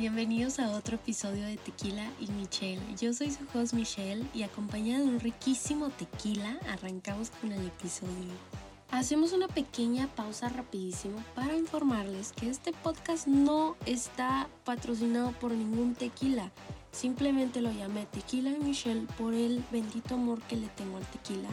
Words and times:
bienvenidos 0.00 0.58
a 0.58 0.70
otro 0.70 0.94
episodio 0.94 1.44
de 1.44 1.58
Tequila 1.58 2.10
y 2.18 2.26
Michelle. 2.30 2.80
Yo 2.98 3.12
soy 3.12 3.30
su 3.30 3.44
host 3.52 3.74
Michelle 3.74 4.24
y 4.32 4.44
acompañada 4.44 5.04
de 5.04 5.10
un 5.10 5.20
riquísimo 5.20 5.90
tequila 5.90 6.58
arrancamos 6.70 7.28
con 7.28 7.52
el 7.52 7.66
episodio. 7.66 8.32
Hacemos 8.90 9.34
una 9.34 9.46
pequeña 9.46 10.06
pausa 10.16 10.48
rapidísimo 10.48 11.22
para 11.34 11.54
informarles 11.54 12.32
que 12.32 12.48
este 12.48 12.72
podcast 12.72 13.26
no 13.26 13.76
está 13.84 14.48
patrocinado 14.64 15.32
por 15.32 15.52
ningún 15.52 15.94
tequila. 15.94 16.50
Simplemente 16.92 17.60
lo 17.60 17.70
llamé 17.70 18.06
Tequila 18.06 18.52
y 18.52 18.58
Michelle 18.58 19.06
por 19.18 19.34
el 19.34 19.62
bendito 19.70 20.14
amor 20.14 20.40
que 20.44 20.56
le 20.56 20.68
tengo 20.68 20.96
al 20.96 21.04
tequila 21.10 21.50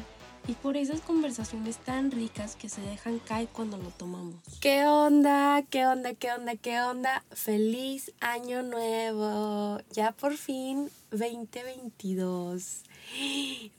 y 0.47 0.53
por 0.53 0.77
esas 0.77 1.01
conversaciones 1.01 1.77
tan 1.77 2.09
ricas 2.09 2.55
que 2.55 2.69
se 2.69 2.81
dejan 2.81 3.19
caer 3.19 3.49
cuando 3.49 3.77
lo 3.77 3.89
tomamos. 3.89 4.35
¿Qué 4.61 4.85
onda? 4.85 5.61
¿Qué 5.69 5.85
onda? 5.85 6.13
¿Qué 6.13 6.31
onda? 6.31 6.55
¿Qué 6.55 6.79
onda? 6.79 7.23
Feliz 7.31 8.13
año 8.21 8.63
nuevo. 8.63 9.79
Ya 9.91 10.13
por 10.13 10.37
fin 10.37 10.89
2022. 11.11 12.83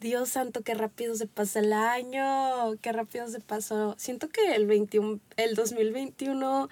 Dios 0.00 0.28
santo, 0.28 0.62
qué 0.62 0.74
rápido 0.74 1.14
se 1.14 1.26
pasa 1.26 1.60
el 1.60 1.72
año, 1.72 2.76
qué 2.82 2.92
rápido 2.92 3.28
se 3.28 3.40
pasó. 3.40 3.94
Siento 3.98 4.28
que 4.28 4.54
el 4.54 4.66
21 4.66 5.20
el 5.36 5.54
2021 5.54 6.68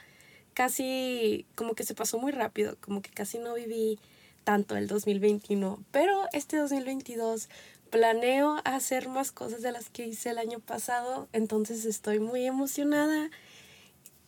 casi 0.53 1.47
como 1.55 1.75
que 1.75 1.84
se 1.84 1.95
pasó 1.95 2.19
muy 2.19 2.33
rápido, 2.33 2.77
como 2.81 3.01
que 3.01 3.11
casi 3.11 3.39
no 3.39 3.55
viví 3.55 3.98
tanto 4.47 4.77
el 4.77 4.87
2021, 4.87 5.83
pero 5.91 6.23
este 6.33 6.56
2022 6.56 7.48
planeo 7.96 8.60
hacer 8.64 9.09
más 9.09 9.32
cosas 9.32 9.62
de 9.62 9.73
las 9.73 9.88
que 9.88 10.06
hice 10.06 10.28
el 10.28 10.36
año 10.36 10.60
pasado, 10.60 11.28
entonces 11.32 11.86
estoy 11.86 12.20
muy 12.20 12.45
emocionada. 12.45 13.30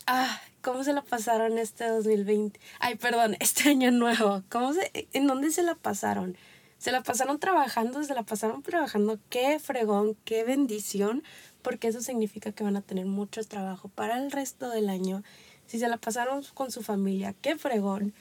Ah, 0.07 0.41
¿cómo 0.63 0.85
se 0.85 0.95
la 0.95 1.03
pasaron 1.03 1.59
este 1.59 1.87
2020? 1.87 2.59
Ay, 2.81 2.95
perdón, 2.95 3.37
este 3.41 3.69
año 3.69 3.91
nuevo. 3.91 4.43
¿Cómo 4.49 4.73
se, 4.73 4.91
¿En 5.13 5.27
dónde 5.27 5.51
se 5.51 5.63
la 5.63 5.75
pasaron? 5.75 6.39
Se 6.79 6.93
la 6.93 7.03
pasaron 7.03 7.39
trabajando, 7.39 8.03
se 8.05 8.15
la 8.15 8.23
pasaron 8.23 8.63
trabajando. 8.63 9.19
Qué 9.29 9.59
fregón, 9.59 10.17
qué 10.25 10.45
bendición, 10.45 11.23
porque 11.61 11.89
eso 11.89 12.01
significa 12.01 12.53
que 12.53 12.65
van 12.65 12.79
a 12.79 12.81
tener 12.81 13.05
mucho 13.05 13.45
trabajo 13.45 13.89
para 13.91 14.17
el 14.17 14.31
resto 14.31 14.71
del 14.71 14.89
año. 14.89 15.23
Si 15.67 15.79
se 15.79 15.89
la 15.89 15.99
pasaron 15.99 16.43
con 16.55 16.71
su 16.71 16.83
familia, 16.83 17.35
qué 17.43 17.59
fregón. 17.59 18.15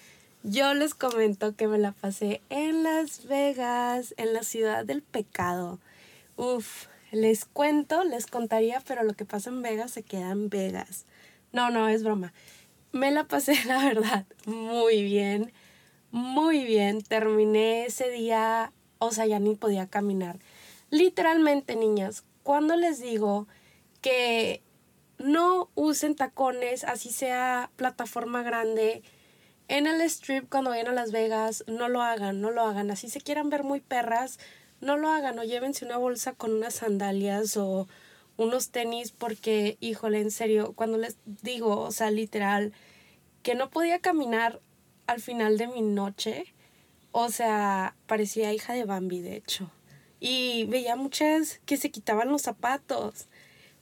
Yo 0.43 0.73
les 0.73 0.93
comento 0.93 1.55
que 1.55 1.67
me 1.67 1.77
la 1.77 1.91
pasé 1.91 2.41
en 2.49 2.83
Las 2.83 3.25
Vegas, 3.25 4.13
en 4.17 4.33
la 4.33 4.43
ciudad 4.43 4.85
del 4.85 5.01
pecado. 5.01 5.79
Uf, 6.35 6.87
les 7.11 7.45
cuento, 7.45 8.03
les 8.03 8.27
contaría, 8.27 8.81
pero 8.87 9.03
lo 9.03 9.13
que 9.13 9.25
pasa 9.25 9.49
en 9.49 9.61
Vegas 9.61 9.91
se 9.91 10.03
queda 10.03 10.31
en 10.31 10.49
Vegas. 10.49 11.05
No, 11.51 11.71
no, 11.71 11.89
es 11.89 12.03
broma. 12.03 12.33
Me 12.91 13.11
la 13.11 13.25
pasé, 13.25 13.55
la 13.65 13.83
verdad, 13.83 14.25
muy 14.45 15.03
bien, 15.03 15.51
muy 16.11 16.63
bien. 16.63 17.01
Terminé 17.01 17.85
ese 17.85 18.09
día, 18.09 18.71
o 18.99 19.11
sea, 19.11 19.25
ya 19.25 19.39
ni 19.39 19.55
podía 19.55 19.87
caminar. 19.87 20.37
Literalmente, 20.91 21.75
niñas, 21.75 22.23
cuando 22.43 22.75
les 22.75 23.01
digo 23.01 23.47
que 24.01 24.61
no 25.17 25.69
usen 25.75 26.15
tacones, 26.15 26.83
así 26.83 27.11
sea 27.11 27.71
plataforma 27.75 28.43
grande, 28.43 29.01
en 29.67 29.87
el 29.87 30.01
strip 30.01 30.49
cuando 30.49 30.69
vayan 30.69 30.87
a 30.87 30.93
Las 30.93 31.11
Vegas, 31.11 31.63
no 31.67 31.89
lo 31.89 32.01
hagan, 32.01 32.41
no 32.41 32.51
lo 32.51 32.63
hagan. 32.63 32.91
Así 32.91 33.09
se 33.09 33.21
quieran 33.21 33.49
ver 33.49 33.63
muy 33.63 33.81
perras, 33.81 34.39
no 34.81 34.97
lo 34.97 35.09
hagan 35.09 35.39
o 35.39 35.43
llévense 35.43 35.85
una 35.85 35.97
bolsa 35.97 36.33
con 36.33 36.53
unas 36.53 36.75
sandalias 36.75 37.57
o 37.57 37.87
unos 38.37 38.69
tenis 38.69 39.11
porque, 39.11 39.77
híjole, 39.79 40.21
en 40.21 40.31
serio, 40.31 40.73
cuando 40.73 40.97
les 40.97 41.17
digo, 41.25 41.79
o 41.81 41.91
sea, 41.91 42.11
literal, 42.11 42.73
que 43.43 43.55
no 43.55 43.69
podía 43.69 43.99
caminar 43.99 44.61
al 45.07 45.21
final 45.21 45.57
de 45.57 45.67
mi 45.67 45.81
noche, 45.81 46.53
o 47.11 47.29
sea, 47.29 47.95
parecía 48.05 48.53
hija 48.53 48.73
de 48.73 48.85
Bambi, 48.85 49.21
de 49.21 49.35
hecho. 49.35 49.71
Y 50.19 50.65
veía 50.65 50.95
muchas 50.95 51.59
que 51.65 51.77
se 51.77 51.91
quitaban 51.91 52.29
los 52.29 52.43
zapatos 52.43 53.27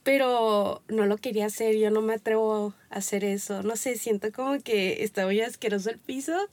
pero 0.05 0.83
no 0.87 1.07
lo 1.07 1.17
quería 1.17 1.47
hacer, 1.47 1.75
yo 1.77 1.89
no 1.89 2.03
me 2.03 2.13
atrevo 2.13 2.75
a 2.91 2.95
hacer 2.95 3.25
eso, 3.25 3.63
no 3.63 3.75
sé, 3.75 3.97
siento 3.97 4.31
como 4.31 4.61
que 4.61 5.03
está 5.03 5.25
muy 5.25 5.41
asqueroso 5.41 5.89
el 5.89 5.97
piso, 5.97 6.47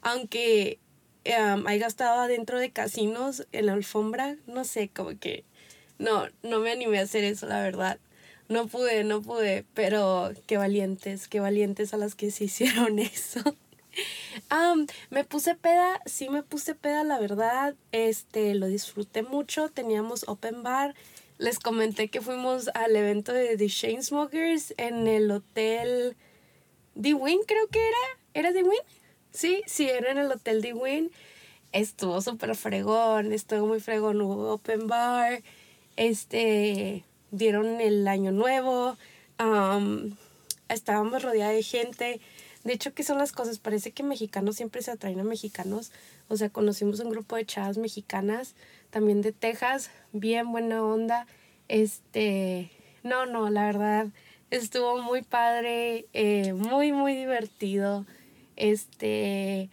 aunque 0.00 0.78
um, 1.26 1.66
hay 1.66 1.80
gastado 1.80 2.20
adentro 2.20 2.60
de 2.60 2.70
casinos 2.70 3.48
en 3.50 3.66
la 3.66 3.72
alfombra, 3.72 4.36
no 4.46 4.62
sé, 4.64 4.90
como 4.90 5.18
que 5.18 5.42
no, 5.98 6.28
no 6.44 6.60
me 6.60 6.70
animé 6.70 7.00
a 7.00 7.02
hacer 7.02 7.24
eso, 7.24 7.46
la 7.46 7.60
verdad. 7.60 7.98
No 8.48 8.68
pude, 8.68 9.02
no 9.02 9.22
pude, 9.22 9.64
pero 9.74 10.32
qué 10.46 10.56
valientes, 10.56 11.26
qué 11.26 11.40
valientes 11.40 11.94
a 11.94 11.96
las 11.96 12.14
que 12.14 12.30
se 12.30 12.44
hicieron 12.46 13.00
eso. 13.00 13.40
Um, 14.52 14.86
me 15.10 15.24
puse 15.24 15.56
peda, 15.56 16.00
sí 16.06 16.28
me 16.28 16.44
puse 16.44 16.76
peda, 16.76 17.02
la 17.02 17.18
verdad, 17.18 17.74
este, 17.90 18.54
lo 18.54 18.66
disfruté 18.68 19.24
mucho, 19.24 19.68
teníamos 19.68 20.28
open 20.28 20.62
bar, 20.62 20.94
les 21.38 21.58
comenté 21.58 22.08
que 22.08 22.20
fuimos 22.20 22.70
al 22.74 22.94
evento 22.96 23.32
de 23.32 23.56
The 23.56 23.68
Smokers 24.02 24.74
en 24.76 25.06
el 25.06 25.30
hotel 25.30 26.16
The 27.00 27.14
Win, 27.14 27.40
creo 27.46 27.66
que 27.68 27.80
era. 27.80 27.98
¿Era 28.34 28.52
The 28.52 28.62
Win? 28.62 28.80
Sí, 29.32 29.62
sí, 29.66 29.88
era 29.88 30.10
en 30.12 30.18
el 30.18 30.30
hotel 30.30 30.62
The 30.62 30.74
Win. 30.74 31.10
Estuvo 31.72 32.20
súper 32.20 32.54
fregón, 32.54 33.32
estuvo 33.32 33.66
muy 33.66 33.80
fregón, 33.80 34.20
hubo 34.20 34.52
open 34.52 34.86
bar, 34.86 35.42
este, 35.96 37.04
dieron 37.32 37.80
el 37.80 38.06
año 38.06 38.30
nuevo, 38.30 38.96
estábamos 40.68 41.22
rodeados 41.22 41.56
de 41.56 41.62
gente. 41.64 42.20
De 42.62 42.72
hecho, 42.72 42.94
¿qué 42.94 43.02
son 43.02 43.18
las 43.18 43.32
cosas? 43.32 43.58
Parece 43.58 43.90
que 43.90 44.04
mexicanos 44.04 44.56
siempre 44.56 44.82
se 44.82 44.92
atraen 44.92 45.18
a 45.18 45.24
mexicanos. 45.24 45.90
O 46.28 46.36
sea, 46.36 46.48
conocimos 46.48 47.00
un 47.00 47.10
grupo 47.10 47.34
de 47.34 47.44
chavas 47.44 47.76
mexicanas 47.76 48.54
también 48.94 49.22
de 49.22 49.32
Texas, 49.32 49.90
bien 50.12 50.52
buena 50.52 50.84
onda. 50.84 51.26
Este, 51.66 52.70
no, 53.02 53.26
no, 53.26 53.50
la 53.50 53.64
verdad, 53.64 54.06
estuvo 54.50 55.02
muy 55.02 55.22
padre, 55.22 56.06
eh, 56.12 56.52
muy, 56.52 56.92
muy 56.92 57.16
divertido. 57.16 58.06
Este, 58.54 59.68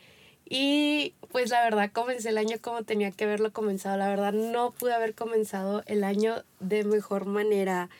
y 0.50 1.14
pues 1.32 1.52
la 1.52 1.64
verdad 1.64 1.92
comencé 1.94 2.30
el 2.30 2.40
año 2.40 2.58
como 2.62 2.82
tenía 2.82 3.12
que 3.12 3.26
haberlo 3.26 3.54
comenzado. 3.54 3.96
La 3.96 4.10
verdad 4.10 4.34
no 4.34 4.72
pude 4.72 4.96
haber 4.96 5.14
comenzado 5.14 5.84
el 5.86 6.04
año 6.04 6.44
de 6.60 6.84
mejor 6.84 7.26
manera. 7.26 7.92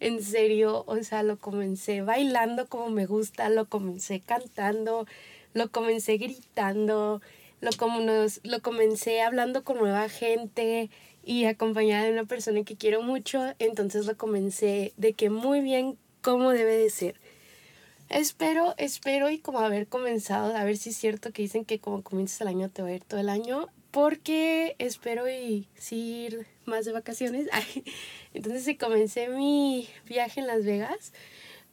En 0.00 0.22
serio, 0.22 0.84
o 0.86 0.96
sea, 1.02 1.22
lo 1.22 1.38
comencé 1.38 2.00
bailando 2.00 2.68
como 2.68 2.88
me 2.88 3.04
gusta, 3.04 3.50
lo 3.50 3.66
comencé 3.66 4.20
cantando, 4.20 5.06
lo 5.52 5.70
comencé 5.70 6.16
gritando, 6.16 7.20
lo, 7.60 7.70
como 7.76 8.00
nos, 8.00 8.40
lo 8.44 8.60
comencé 8.62 9.22
hablando 9.22 9.64
con 9.64 9.78
nueva 9.78 10.08
gente 10.08 10.90
y 11.22 11.44
acompañada 11.44 12.04
de 12.04 12.12
una 12.12 12.24
persona 12.24 12.64
que 12.64 12.76
quiero 12.76 13.02
mucho, 13.02 13.54
entonces 13.58 14.06
lo 14.06 14.16
comencé 14.16 14.92
de 14.96 15.12
que 15.12 15.30
muy 15.30 15.60
bien 15.60 15.98
como 16.22 16.50
debe 16.50 16.76
de 16.76 16.90
ser. 16.90 17.20
Espero, 18.08 18.74
espero 18.76 19.30
y 19.30 19.38
como 19.38 19.60
haber 19.60 19.86
comenzado, 19.86 20.56
a 20.56 20.64
ver 20.64 20.76
si 20.76 20.90
es 20.90 20.96
cierto 20.96 21.32
que 21.32 21.42
dicen 21.42 21.64
que 21.64 21.78
como 21.78 22.02
comienzas 22.02 22.40
el 22.40 22.48
año 22.48 22.68
te 22.68 22.82
va 22.82 22.88
a 22.88 22.92
ir 22.92 23.04
todo 23.04 23.20
el 23.20 23.28
año, 23.28 23.68
porque 23.90 24.74
espero 24.78 25.28
y 25.28 25.68
sí 25.76 26.26
ir 26.26 26.46
más 26.64 26.84
de 26.84 26.92
vacaciones. 26.92 27.48
Entonces 28.34 28.64
si 28.64 28.76
comencé 28.76 29.28
mi 29.28 29.88
viaje 30.06 30.40
en 30.40 30.46
Las 30.46 30.64
Vegas, 30.64 31.12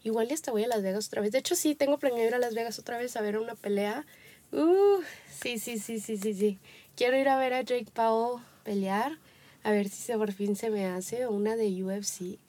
igual 0.04 0.28
ya 0.28 0.36
hasta 0.36 0.52
voy 0.52 0.64
a 0.64 0.68
Las 0.68 0.84
Vegas 0.84 1.08
otra 1.08 1.22
vez. 1.22 1.32
De 1.32 1.40
hecho 1.40 1.56
sí, 1.56 1.76
tengo 1.76 1.98
planeado 1.98 2.28
ir 2.28 2.36
a 2.36 2.40
Las 2.40 2.54
Vegas 2.54 2.80
otra 2.80 2.98
vez 2.98 3.16
a 3.16 3.22
ver 3.22 3.38
una 3.38 3.56
pelea. 3.56 4.06
Uh, 4.52 5.02
Sí, 5.42 5.60
sí, 5.60 5.78
sí, 5.78 6.00
sí, 6.00 6.18
sí, 6.18 6.34
sí. 6.34 6.58
Quiero 6.96 7.16
ir 7.16 7.30
a 7.30 7.38
ver 7.38 7.54
a 7.54 7.62
Jake 7.62 7.92
Paul 7.94 8.42
pelear. 8.64 9.20
A 9.64 9.72
ver 9.72 9.88
si 9.88 10.02
se, 10.02 10.18
por 10.18 10.32
fin 10.32 10.56
se 10.56 10.72
me 10.72 10.88
hace 10.88 11.28
una 11.28 11.56
de 11.56 11.84
UFC. 11.84 12.40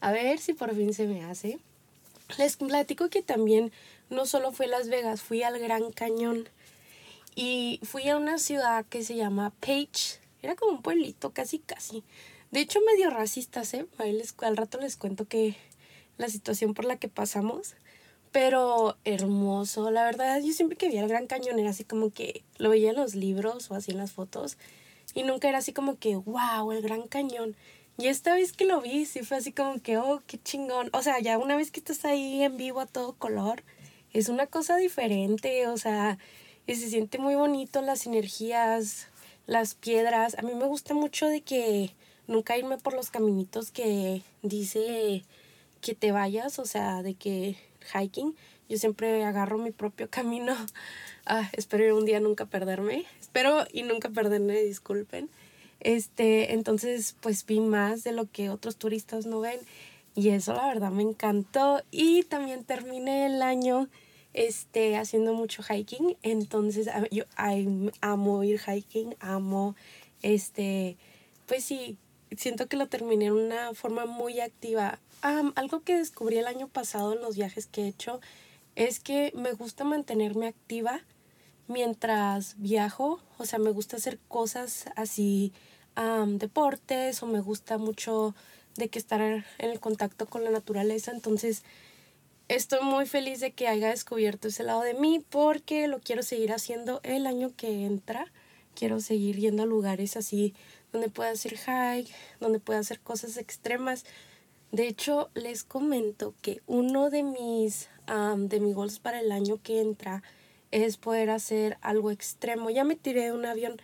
A 0.00 0.12
ver 0.12 0.38
si 0.38 0.52
por 0.52 0.72
fin 0.74 0.94
se 0.94 1.08
me 1.08 1.24
hace. 1.24 1.58
Les 2.38 2.56
platico 2.56 3.08
que 3.08 3.20
también 3.20 3.72
no 4.10 4.26
solo 4.26 4.52
fui 4.52 4.66
a 4.66 4.68
Las 4.68 4.88
Vegas, 4.88 5.22
fui 5.22 5.42
al 5.42 5.58
Gran 5.58 5.90
Cañón. 5.90 6.48
Y 7.34 7.80
fui 7.82 8.08
a 8.08 8.16
una 8.16 8.38
ciudad 8.38 8.86
que 8.86 9.02
se 9.02 9.16
llama 9.16 9.52
Page. 9.58 10.20
Era 10.42 10.54
como 10.54 10.72
un 10.76 10.82
pueblito, 10.82 11.30
casi, 11.30 11.58
casi. 11.58 12.04
De 12.52 12.60
hecho, 12.60 12.78
medio 12.86 13.10
racistas, 13.10 13.74
¿eh? 13.74 13.86
al 14.42 14.56
rato 14.56 14.78
les 14.78 14.96
cuento 14.96 15.26
que 15.26 15.56
la 16.16 16.28
situación 16.28 16.74
por 16.74 16.84
la 16.84 16.96
que 16.96 17.08
pasamos 17.08 17.74
pero 18.36 18.98
hermoso. 19.06 19.90
La 19.90 20.04
verdad, 20.04 20.42
yo 20.42 20.52
siempre 20.52 20.76
que 20.76 20.90
vi 20.90 20.98
el 20.98 21.08
Gran 21.08 21.26
Cañón 21.26 21.58
era 21.58 21.70
así 21.70 21.84
como 21.84 22.10
que 22.10 22.42
lo 22.58 22.68
veía 22.68 22.90
en 22.90 22.96
los 22.96 23.14
libros 23.14 23.70
o 23.70 23.74
así 23.74 23.92
en 23.92 23.96
las 23.96 24.12
fotos 24.12 24.58
y 25.14 25.22
nunca 25.22 25.48
era 25.48 25.56
así 25.56 25.72
como 25.72 25.98
que, 25.98 26.16
wow, 26.16 26.70
el 26.70 26.82
Gran 26.82 27.08
Cañón. 27.08 27.56
Y 27.96 28.08
esta 28.08 28.34
vez 28.34 28.52
que 28.52 28.66
lo 28.66 28.82
vi, 28.82 29.06
sí 29.06 29.20
fue 29.20 29.38
así 29.38 29.52
como 29.52 29.80
que, 29.80 29.96
oh, 29.96 30.20
qué 30.26 30.36
chingón. 30.36 30.90
O 30.92 31.00
sea, 31.00 31.18
ya 31.18 31.38
una 31.38 31.56
vez 31.56 31.70
que 31.70 31.80
estás 31.80 32.04
ahí 32.04 32.42
en 32.42 32.58
vivo 32.58 32.80
a 32.80 32.86
todo 32.86 33.14
color, 33.14 33.64
es 34.12 34.28
una 34.28 34.46
cosa 34.46 34.76
diferente, 34.76 35.66
o 35.68 35.78
sea, 35.78 36.18
y 36.66 36.74
se 36.74 36.90
siente 36.90 37.16
muy 37.16 37.36
bonito 37.36 37.80
las 37.80 38.04
energías, 38.04 39.08
las 39.46 39.74
piedras. 39.74 40.36
A 40.38 40.42
mí 40.42 40.54
me 40.54 40.66
gusta 40.66 40.92
mucho 40.92 41.26
de 41.26 41.40
que 41.40 41.94
nunca 42.26 42.58
irme 42.58 42.76
por 42.76 42.92
los 42.92 43.08
caminitos 43.08 43.70
que 43.70 44.20
dice 44.42 45.24
que 45.80 45.94
te 45.94 46.12
vayas, 46.12 46.58
o 46.58 46.66
sea, 46.66 47.02
de 47.02 47.14
que 47.14 47.56
hiking. 47.86 48.34
Yo 48.68 48.78
siempre 48.78 49.24
agarro 49.24 49.58
mi 49.58 49.70
propio 49.70 50.08
camino. 50.10 50.54
Ah, 51.24 51.50
espero 51.52 51.96
un 51.96 52.04
día 52.04 52.20
nunca 52.20 52.46
perderme. 52.46 53.04
Espero 53.20 53.66
y 53.72 53.82
nunca 53.82 54.08
perderme, 54.10 54.60
disculpen. 54.62 55.28
Este, 55.80 56.54
entonces, 56.54 57.16
pues 57.20 57.44
vi 57.44 57.60
más 57.60 58.02
de 58.02 58.12
lo 58.12 58.30
que 58.30 58.50
otros 58.50 58.76
turistas 58.76 59.26
no 59.26 59.40
ven. 59.40 59.60
Y 60.14 60.30
eso 60.30 60.54
la 60.54 60.66
verdad 60.66 60.90
me 60.90 61.02
encantó. 61.02 61.82
Y 61.90 62.22
también 62.24 62.64
terminé 62.64 63.26
el 63.26 63.42
año 63.42 63.88
este, 64.32 64.96
haciendo 64.96 65.34
mucho 65.34 65.62
hiking. 65.62 66.16
Entonces, 66.22 66.88
yo 67.10 67.24
amo 68.00 68.44
ir 68.44 68.60
hiking, 68.60 69.16
amo, 69.20 69.76
este, 70.22 70.96
pues 71.46 71.64
sí, 71.64 71.96
siento 72.36 72.66
que 72.66 72.76
lo 72.76 72.88
terminé 72.88 73.26
en 73.26 73.32
una 73.32 73.74
forma 73.74 74.06
muy 74.06 74.40
activa. 74.40 74.98
algo 75.22 75.80
que 75.80 75.96
descubrí 75.96 76.38
el 76.38 76.46
año 76.46 76.68
pasado 76.68 77.14
en 77.14 77.22
los 77.22 77.36
viajes 77.36 77.66
que 77.66 77.82
he 77.82 77.88
hecho 77.88 78.20
es 78.74 79.00
que 79.00 79.32
me 79.34 79.52
gusta 79.52 79.84
mantenerme 79.84 80.46
activa 80.46 81.00
mientras 81.68 82.54
viajo. 82.58 83.20
O 83.38 83.44
sea, 83.46 83.58
me 83.58 83.70
gusta 83.70 83.96
hacer 83.96 84.18
cosas 84.28 84.86
así, 84.96 85.52
deportes, 86.38 87.22
o 87.22 87.26
me 87.26 87.40
gusta 87.40 87.78
mucho 87.78 88.34
de 88.76 88.88
que 88.88 88.98
estar 88.98 89.20
en 89.20 89.44
el 89.58 89.80
contacto 89.80 90.26
con 90.26 90.44
la 90.44 90.50
naturaleza. 90.50 91.10
Entonces, 91.10 91.62
estoy 92.48 92.84
muy 92.84 93.06
feliz 93.06 93.40
de 93.40 93.52
que 93.52 93.68
haya 93.68 93.88
descubierto 93.88 94.48
ese 94.48 94.62
lado 94.62 94.82
de 94.82 94.94
mí 94.94 95.24
porque 95.30 95.88
lo 95.88 96.00
quiero 96.00 96.22
seguir 96.22 96.52
haciendo 96.52 97.00
el 97.02 97.26
año 97.26 97.52
que 97.56 97.86
entra. 97.86 98.30
Quiero 98.74 99.00
seguir 99.00 99.36
yendo 99.36 99.62
a 99.62 99.66
lugares 99.66 100.18
así 100.18 100.54
donde 100.96 101.10
pueda 101.10 101.30
hacer 101.30 101.58
hike, 101.58 102.10
donde 102.40 102.58
pueda 102.58 102.78
hacer 102.78 103.00
cosas 103.00 103.36
extremas. 103.36 104.06
De 104.72 104.88
hecho, 104.88 105.28
les 105.34 105.62
comento 105.62 106.34
que 106.40 106.62
uno 106.66 107.10
de 107.10 107.22
mis, 107.22 107.90
de 108.06 108.60
mis 108.60 108.74
goals 108.74 108.98
para 108.98 109.20
el 109.20 109.30
año 109.30 109.60
que 109.62 109.82
entra 109.82 110.22
es 110.70 110.96
poder 110.96 111.28
hacer 111.28 111.76
algo 111.82 112.10
extremo. 112.10 112.70
Ya 112.70 112.84
me 112.84 112.96
tiré 112.96 113.24
de 113.24 113.32
un 113.32 113.44
avión, 113.44 113.76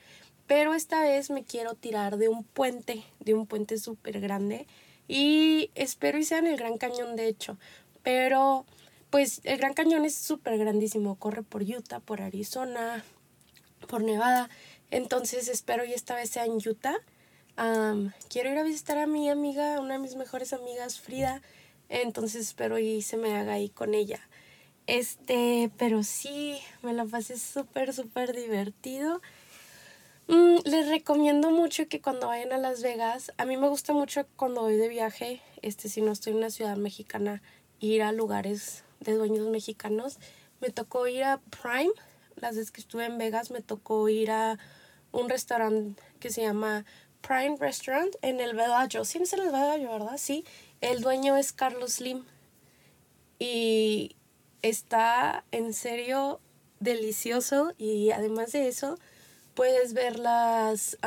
pero 0.47 0.73
esta 0.73 1.03
vez 1.03 1.29
me 1.29 1.45
quiero 1.45 1.75
tirar 1.75 2.17
de 2.17 2.29
un 2.29 2.45
puente, 2.45 3.05
de 3.21 3.35
un 3.35 3.47
puente 3.47 3.77
súper 3.77 4.19
grande. 4.21 4.67
Y 5.07 5.71
espero 5.75 6.17
y 6.17 6.25
sea 6.25 6.39
el 6.39 6.57
Gran 6.57 6.79
Cañón, 6.79 7.15
de 7.15 7.29
hecho. 7.29 7.59
Pero, 8.03 8.65
pues, 9.11 9.43
el 9.45 9.59
Gran 9.59 9.75
Cañón 9.75 10.07
es 10.07 10.15
súper 10.15 10.57
grandísimo. 10.57 11.17
Corre 11.17 11.43
por 11.43 11.63
Utah, 11.63 12.01
por 12.01 12.23
Arizona, 12.23 13.05
por 13.87 14.03
Nevada. 14.03 14.49
Entonces, 14.93 15.49
espero 15.49 15.87
y 15.87 15.95
esta 15.95 16.15
vez 16.15 16.29
sea 16.29 16.45
en 16.45 16.57
Utah. 16.57 16.99
quiero 18.29 18.51
ir 18.51 18.59
a 18.59 18.63
visitar 18.63 18.99
a 18.99 19.07
mi 19.07 19.31
amiga, 19.31 19.81
una 19.81 19.95
de 19.95 19.99
mis 19.99 20.17
mejores 20.17 20.53
amigas, 20.53 21.01
Frida. 21.01 21.41
Entonces, 21.89 22.43
espero 22.43 22.79
y 22.79 23.01
se 23.01 23.17
me 23.17 23.35
haga 23.35 23.55
ahí 23.55 23.71
con 23.71 23.95
ella. 23.95 24.21
Este, 24.87 25.71
pero 25.79 26.03
sí, 26.03 26.61
me 26.83 26.93
la 26.93 27.07
pasé 27.07 27.39
súper, 27.39 27.95
súper 27.95 28.37
divertido. 28.37 29.23
Mm, 30.29 30.57
les 30.65 30.87
recomiendo 30.89 31.51
mucho 31.51 31.89
que 31.89 32.03
cuando 32.03 32.27
vayan 32.27 32.53
a 32.53 32.59
Las 32.59 32.83
Vegas, 32.83 33.33
a 33.39 33.47
mí 33.47 33.57
me 33.57 33.71
gusta 33.71 33.95
mucho 33.95 34.27
cuando 34.37 34.61
voy 34.61 34.77
de 34.77 34.89
viaje, 34.89 35.41
este, 35.63 35.89
si 35.89 36.03
no 36.03 36.13
estoy 36.13 36.33
en 36.33 36.39
una 36.39 36.51
ciudad 36.51 36.77
mexicana, 36.77 37.41
ir 37.81 38.03
a 38.03 38.13
lugares 38.13 38.85
de 39.01 39.15
dueños 39.15 39.49
mexicanos. 39.49 40.19
Me 40.61 40.69
tocó 40.69 41.07
ir 41.07 41.25
a 41.25 41.41
Prime, 41.63 41.93
las 42.37 42.57
veces 42.57 42.71
que 42.71 42.83
estuve 42.83 43.07
en 43.07 43.17
Vegas, 43.17 43.51
me 43.51 43.63
tocó 43.63 44.07
ir 44.11 44.31
a 44.31 44.59
un 45.13 45.29
restaurante 45.29 46.03
que 46.21 46.31
se 46.31 46.43
llama 46.43 46.85
Prime 47.21 47.57
Restaurant 47.59 48.15
en 48.23 48.41
el 48.41 48.55
Bellagio. 48.57 49.05
Sí, 49.05 49.19
es 49.19 49.33
en 49.33 49.41
el 49.41 49.51
Bellagio, 49.51 49.93
¿verdad? 49.93 50.17
Sí. 50.17 50.45
El 50.81 51.01
dueño 51.01 51.37
es 51.37 51.53
Carlos 51.53 51.95
Slim. 51.95 52.25
Y 53.39 54.17
está 54.63 55.45
en 55.53 55.75
serio 55.75 56.41
delicioso 56.81 57.75
y 57.79 58.11
además 58.11 58.53
de 58.53 58.69
eso 58.69 58.99
puedes 59.55 59.93
ver 59.93 60.19
las 60.19 60.99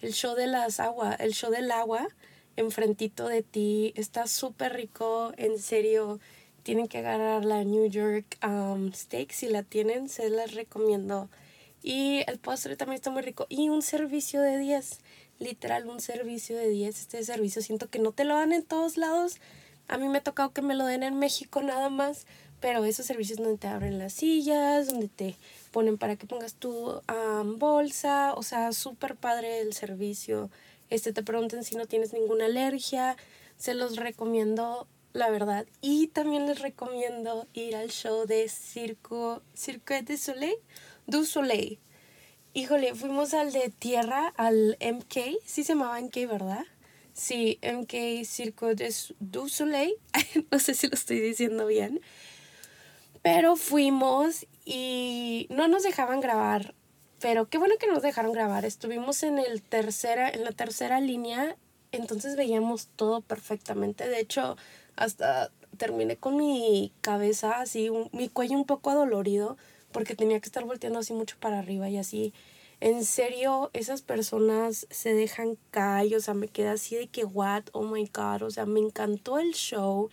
el 0.00 0.12
show 0.12 0.34
de 0.34 0.46
las 0.46 0.80
agua, 0.80 1.14
el 1.14 1.32
show 1.32 1.50
del 1.50 1.70
agua 1.70 2.08
enfrentito 2.56 3.28
de 3.28 3.42
ti, 3.42 3.92
está 3.96 4.26
súper 4.26 4.74
rico, 4.74 5.32
en 5.36 5.58
serio, 5.58 6.20
tienen 6.62 6.88
que 6.88 6.98
agarrar 6.98 7.44
la 7.44 7.64
New 7.64 7.86
York 7.86 8.38
steak, 8.94 9.32
si 9.32 9.48
la 9.48 9.62
tienen, 9.62 10.08
se 10.08 10.30
las 10.30 10.54
recomiendo. 10.54 11.28
Y 11.86 12.24
el 12.28 12.38
postre 12.38 12.76
también 12.76 12.94
está 12.94 13.10
muy 13.10 13.20
rico. 13.20 13.44
Y 13.50 13.68
un 13.68 13.82
servicio 13.82 14.40
de 14.40 14.56
10, 14.56 15.00
literal, 15.38 15.86
un 15.86 16.00
servicio 16.00 16.56
de 16.56 16.70
10. 16.70 16.98
Este 16.98 17.22
servicio 17.22 17.60
siento 17.60 17.90
que 17.90 17.98
no 17.98 18.12
te 18.12 18.24
lo 18.24 18.36
dan 18.36 18.54
en 18.54 18.64
todos 18.64 18.96
lados. 18.96 19.36
A 19.86 19.98
mí 19.98 20.08
me 20.08 20.16
ha 20.16 20.22
tocado 20.22 20.54
que 20.54 20.62
me 20.62 20.74
lo 20.74 20.86
den 20.86 21.02
en 21.02 21.18
México 21.18 21.60
nada 21.62 21.90
más, 21.90 22.26
pero 22.58 22.86
esos 22.86 23.04
servicios 23.04 23.38
donde 23.38 23.58
te 23.58 23.66
abren 23.66 23.98
las 23.98 24.14
sillas, 24.14 24.86
donde 24.86 25.08
te 25.08 25.36
ponen 25.72 25.98
para 25.98 26.16
que 26.16 26.26
pongas 26.26 26.54
tu 26.54 27.02
bolsa, 27.58 28.32
o 28.32 28.42
sea, 28.42 28.72
súper 28.72 29.14
padre 29.16 29.60
el 29.60 29.74
servicio. 29.74 30.50
Este, 30.88 31.12
te 31.12 31.22
pregunten 31.22 31.64
si 31.64 31.76
no 31.76 31.84
tienes 31.84 32.14
ninguna 32.14 32.46
alergia, 32.46 33.18
se 33.58 33.74
los 33.74 33.96
recomiendo, 33.96 34.86
la 35.12 35.28
verdad. 35.28 35.66
Y 35.82 36.06
también 36.06 36.46
les 36.46 36.60
recomiendo 36.60 37.46
ir 37.52 37.76
al 37.76 37.90
show 37.90 38.24
de 38.26 38.48
Circo, 38.48 39.42
Circo 39.54 39.92
de 40.02 40.16
Soleil, 40.16 40.56
du 41.06 41.24
Soleil. 41.24 41.78
Híjole, 42.52 42.94
fuimos 42.94 43.34
al 43.34 43.52
de 43.52 43.68
tierra, 43.70 44.32
al 44.36 44.76
MK, 44.80 45.38
sí 45.44 45.64
se 45.64 45.74
llamaba 45.74 46.00
MK, 46.00 46.14
¿verdad? 46.28 46.64
Sí, 47.12 47.58
MK 47.62 48.24
Circo 48.24 48.68
du 49.20 49.48
Soleil, 49.48 49.94
no 50.50 50.58
sé 50.58 50.74
si 50.74 50.88
lo 50.88 50.94
estoy 50.94 51.20
diciendo 51.20 51.66
bien, 51.66 52.00
pero 53.22 53.56
fuimos 53.56 54.46
y 54.64 55.46
no 55.50 55.68
nos 55.68 55.82
dejaban 55.82 56.20
grabar, 56.20 56.74
pero 57.20 57.48
qué 57.48 57.58
bueno 57.58 57.74
que 57.78 57.86
nos 57.86 58.02
dejaron 58.02 58.32
grabar. 58.32 58.64
Estuvimos 58.64 59.22
en, 59.22 59.38
el 59.38 59.62
tercera, 59.62 60.28
en 60.28 60.44
la 60.44 60.52
tercera 60.52 61.00
línea, 61.00 61.56
entonces 61.90 62.36
veíamos 62.36 62.88
todo 62.96 63.20
perfectamente. 63.20 64.08
De 64.08 64.20
hecho, 64.20 64.56
hasta 64.96 65.50
terminé 65.76 66.16
con 66.16 66.36
mi 66.36 66.92
cabeza 67.00 67.60
así, 67.60 67.90
mi 68.12 68.28
cuello 68.28 68.56
un 68.56 68.66
poco 68.66 68.90
adolorido, 68.90 69.56
porque 69.94 70.14
tenía 70.14 70.38
que 70.40 70.46
estar 70.46 70.64
volteando 70.64 70.98
así 70.98 71.14
mucho 71.14 71.36
para 71.40 71.60
arriba 71.60 71.88
y 71.88 71.96
así. 71.96 72.34
En 72.80 73.06
serio, 73.06 73.70
esas 73.72 74.02
personas 74.02 74.86
se 74.90 75.14
dejan 75.14 75.56
caer, 75.70 76.16
o 76.16 76.20
sea, 76.20 76.34
me 76.34 76.48
queda 76.48 76.72
así 76.72 76.96
de 76.96 77.06
que, 77.06 77.24
what, 77.24 77.62
oh 77.72 77.84
my 77.84 78.04
god, 78.12 78.42
o 78.42 78.50
sea, 78.50 78.66
me 78.66 78.80
encantó 78.80 79.38
el 79.38 79.54
show, 79.54 80.10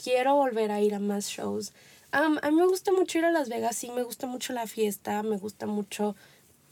quiero 0.00 0.36
volver 0.36 0.70
a 0.70 0.80
ir 0.80 0.94
a 0.94 1.00
más 1.00 1.26
shows 1.26 1.72
a 2.14 2.50
mí 2.50 2.56
me 2.56 2.66
gusta 2.66 2.92
mucho 2.92 3.18
ir 3.18 3.24
a 3.24 3.32
Las 3.32 3.48
Vegas, 3.48 3.76
sí, 3.76 3.90
me 3.90 4.04
gusta 4.04 4.26
mucho 4.28 4.52
la 4.52 4.68
fiesta, 4.68 5.22
me 5.24 5.36
gusta 5.36 5.66
mucho, 5.66 6.14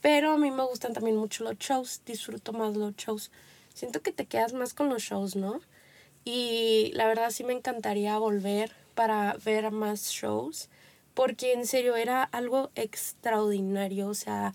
pero 0.00 0.32
a 0.32 0.38
mí 0.38 0.52
me 0.52 0.64
gustan 0.64 0.92
también 0.92 1.16
mucho 1.16 1.42
los 1.42 1.58
shows, 1.58 2.02
disfruto 2.06 2.52
más 2.52 2.76
los 2.76 2.94
shows. 2.94 3.32
Siento 3.74 4.02
que 4.02 4.12
te 4.12 4.26
quedas 4.26 4.52
más 4.52 4.72
con 4.72 4.88
los 4.88 5.02
shows, 5.02 5.34
¿no? 5.34 5.60
Y 6.24 6.92
la 6.94 7.08
verdad 7.08 7.30
sí 7.30 7.42
me 7.42 7.54
encantaría 7.54 8.16
volver 8.18 8.72
para 8.94 9.36
ver 9.44 9.72
más 9.72 10.10
shows, 10.10 10.68
porque 11.14 11.52
en 11.52 11.66
serio 11.66 11.96
era 11.96 12.22
algo 12.22 12.70
extraordinario, 12.74 14.08
o 14.08 14.14
sea, 14.14 14.54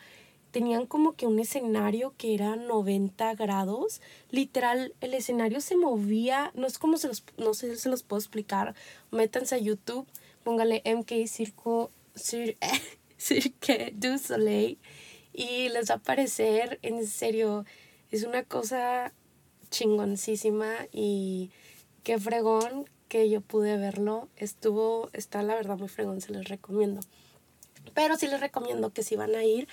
tenían 0.51 0.85
como 0.85 1.13
que 1.13 1.27
un 1.27 1.39
escenario 1.39 2.13
que 2.17 2.33
era 2.33 2.55
90 2.55 3.35
grados. 3.35 4.01
Literal, 4.31 4.93
el 5.01 5.13
escenario 5.13 5.61
se 5.61 5.75
movía, 5.75 6.51
no 6.55 6.67
es 6.67 6.77
como 6.79 6.97
se 6.97 7.07
los, 7.07 7.23
no 7.37 7.53
sé 7.53 7.75
se 7.75 7.89
los 7.89 8.03
puedo 8.03 8.19
explicar. 8.19 8.75
Métanse 9.11 9.55
a 9.55 9.59
YouTube 9.59 10.07
póngale 10.47 10.81
MK 10.85 11.27
Circo, 11.27 11.91
Cirque 13.17 13.91
du 13.93 14.17
Soleil 14.17 14.77
y 15.33 15.67
les 15.67 15.89
va 15.89 15.95
a 15.95 15.97
aparecer, 15.97 16.79
en 16.83 17.05
serio, 17.05 17.65
es 18.11 18.23
una 18.23 18.43
cosa 18.43 19.11
chingoncísima 19.69 20.87
y 20.93 21.51
qué 22.03 22.17
fregón 22.17 22.89
que 23.07 23.29
yo 23.29 23.41
pude 23.41 23.77
verlo. 23.77 24.27
Estuvo, 24.35 25.09
está 25.13 25.43
la 25.43 25.55
verdad 25.55 25.77
muy 25.77 25.87
fregón, 25.87 26.21
se 26.21 26.31
les 26.31 26.47
recomiendo. 26.47 27.01
Pero 27.93 28.17
sí 28.17 28.27
les 28.27 28.39
recomiendo 28.39 28.91
que 28.91 29.03
si 29.03 29.15
van 29.15 29.35
a 29.35 29.43
ir, 29.43 29.67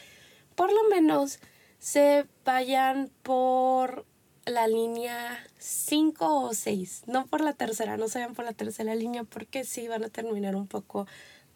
por 0.54 0.72
lo 0.72 0.88
menos 0.88 1.40
se 1.78 2.26
vayan 2.44 3.10
por 3.22 4.06
la 4.46 4.66
línea 4.68 5.38
5 5.58 6.46
o 6.46 6.54
6, 6.54 7.04
no 7.06 7.26
por 7.26 7.40
la 7.40 7.54
tercera, 7.54 7.96
no 7.96 8.08
se 8.08 8.18
vayan 8.18 8.34
por 8.34 8.44
la 8.44 8.52
tercera 8.52 8.94
línea 8.94 9.24
porque 9.24 9.64
sí 9.64 9.88
van 9.88 10.04
a 10.04 10.08
terminar 10.08 10.54
un 10.56 10.66
poco 10.66 11.06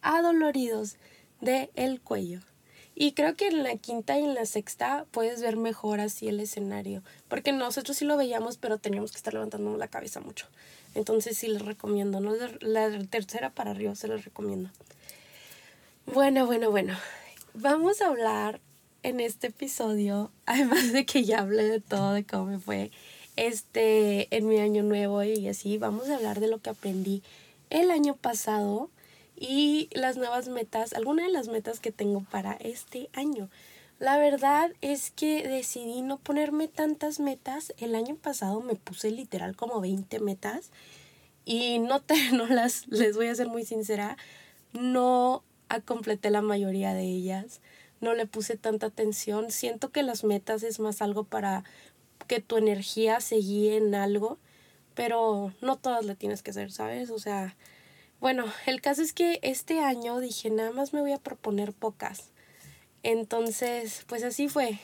adoloridos 0.01 0.97
del 1.41 1.69
el 1.75 2.01
cuello. 2.01 2.41
Y 2.95 3.13
creo 3.13 3.35
que 3.35 3.47
en 3.47 3.63
la 3.63 3.77
quinta 3.77 4.19
y 4.19 4.25
en 4.25 4.33
la 4.33 4.45
sexta 4.45 5.05
puedes 5.11 5.41
ver 5.41 5.55
mejor 5.55 6.01
así 6.01 6.27
el 6.27 6.39
escenario, 6.39 7.01
porque 7.29 7.53
nosotros 7.53 7.95
sí 7.95 8.05
lo 8.05 8.17
veíamos, 8.17 8.57
pero 8.57 8.77
teníamos 8.77 9.11
que 9.11 9.17
estar 9.17 9.33
levantando 9.33 9.77
la 9.77 9.87
cabeza 9.87 10.19
mucho. 10.19 10.47
Entonces 10.95 11.37
sí 11.37 11.47
les 11.47 11.63
recomiendo, 11.63 12.19
¿no? 12.19 12.33
La 12.61 12.89
tercera 13.05 13.51
para 13.51 13.71
arriba 13.71 13.95
se 13.95 14.07
les 14.07 14.25
recomiendo. 14.25 14.69
Bueno, 16.05 16.45
bueno, 16.45 16.71
bueno. 16.71 16.97
Vamos 17.53 18.01
a 18.01 18.07
hablar 18.07 18.59
en 19.03 19.19
este 19.19 19.47
episodio, 19.47 20.31
además 20.45 20.91
de 20.91 21.05
que 21.05 21.23
ya 21.23 21.39
hablé 21.39 21.63
de 21.63 21.79
todo, 21.79 22.13
de 22.13 22.23
cómo 22.23 22.45
me 22.45 22.59
fue 22.59 22.91
este, 23.35 24.35
en 24.35 24.47
mi 24.47 24.59
año 24.59 24.83
nuevo 24.83 25.23
y 25.23 25.47
así, 25.47 25.77
vamos 25.77 26.09
a 26.09 26.15
hablar 26.15 26.39
de 26.39 26.47
lo 26.47 26.59
que 26.59 26.71
aprendí 26.71 27.23
el 27.69 27.91
año 27.91 28.15
pasado 28.15 28.89
y 29.37 29.89
las 29.93 30.17
nuevas 30.17 30.49
metas, 30.49 30.93
algunas 30.93 31.27
de 31.27 31.31
las 31.31 31.47
metas 31.47 31.79
que 31.79 31.91
tengo 31.91 32.21
para 32.21 32.53
este 32.53 33.09
año. 33.13 33.49
La 33.99 34.17
verdad 34.17 34.71
es 34.79 35.11
que 35.11 35.45
decidí 35.45 36.01
no 36.01 36.17
ponerme 36.17 36.69
tantas 36.69 37.19
metas. 37.19 37.73
El 37.77 37.95
año 37.95 38.15
pasado 38.15 38.61
me 38.61 38.75
puse 38.75 39.11
literal 39.11 39.57
como 39.57 39.81
20 39.81 40.19
metas 40.21 40.71
y 41.43 41.79
no 41.79 41.99
te 41.99 42.15
no 42.31 42.47
las 42.47 42.87
les 42.87 43.17
voy 43.17 43.27
a 43.27 43.35
ser 43.35 43.49
muy 43.49 43.65
sincera, 43.65 44.17
no 44.71 45.43
completé 45.85 46.29
la 46.29 46.41
mayoría 46.41 46.93
de 46.93 47.03
ellas. 47.03 47.59
No 47.99 48.13
le 48.13 48.25
puse 48.25 48.55
tanta 48.55 48.87
atención. 48.87 49.51
Siento 49.51 49.91
que 49.91 50.03
las 50.03 50.23
metas 50.23 50.63
es 50.63 50.79
más 50.79 51.01
algo 51.01 51.25
para 51.25 51.65
que 52.27 52.39
tu 52.39 52.55
energía 52.55 53.19
se 53.19 53.35
guíe 53.35 53.75
en 53.75 53.93
algo, 53.95 54.37
pero 54.95 55.53
no 55.61 55.75
todas 55.75 56.05
le 56.05 56.15
tienes 56.15 56.41
que 56.41 56.51
hacer, 56.51 56.71
¿sabes? 56.71 57.09
O 57.09 57.19
sea, 57.19 57.57
bueno, 58.21 58.45
el 58.65 58.79
caso 58.79 59.01
es 59.01 59.11
que 59.11 59.39
este 59.41 59.81
año 59.81 60.19
dije, 60.19 60.49
nada 60.49 60.71
más 60.71 60.93
me 60.93 61.01
voy 61.01 61.11
a 61.11 61.17
proponer 61.17 61.73
pocas. 61.73 62.31
Entonces, 63.03 64.03
pues 64.07 64.23
así 64.23 64.47
fue. 64.49 64.79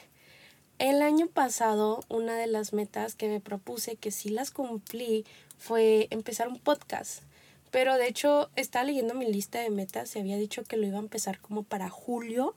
El 0.77 1.01
año 1.01 1.27
pasado, 1.27 2.03
una 2.10 2.36
de 2.36 2.48
las 2.48 2.74
metas 2.74 3.15
que 3.15 3.29
me 3.29 3.39
propuse, 3.39 3.95
que 3.95 4.12
sí 4.12 4.29
las 4.29 4.51
cumplí, 4.51 5.25
fue 5.57 6.07
empezar 6.12 6.48
un 6.48 6.60
podcast. 6.60 7.24
Pero 7.72 7.98
de 7.98 8.07
hecho, 8.07 8.50
estaba 8.55 8.86
leyendo 8.86 9.13
mi 9.13 9.25
lista 9.25 9.60
de 9.60 9.69
metas 9.69 10.15
y 10.15 10.19
había 10.19 10.38
dicho 10.38 10.63
que 10.63 10.77
lo 10.77 10.86
iba 10.86 10.98
a 10.98 11.01
empezar 11.01 11.39
como 11.39 11.63
para 11.63 11.89
julio. 11.89 12.55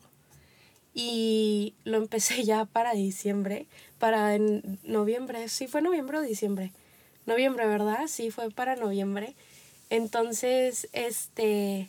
Y 0.94 1.74
lo 1.84 1.96
empecé 1.96 2.44
ya 2.44 2.64
para 2.64 2.92
diciembre, 2.92 3.66
para 3.98 4.34
en 4.34 4.78
noviembre. 4.82 5.48
Sí, 5.48 5.66
fue 5.66 5.82
noviembre 5.82 6.18
o 6.18 6.22
diciembre. 6.22 6.72
Noviembre, 7.26 7.66
¿verdad? 7.66 8.06
Sí, 8.08 8.30
fue 8.30 8.50
para 8.50 8.74
noviembre. 8.74 9.34
Entonces, 9.90 10.88
este, 10.92 11.88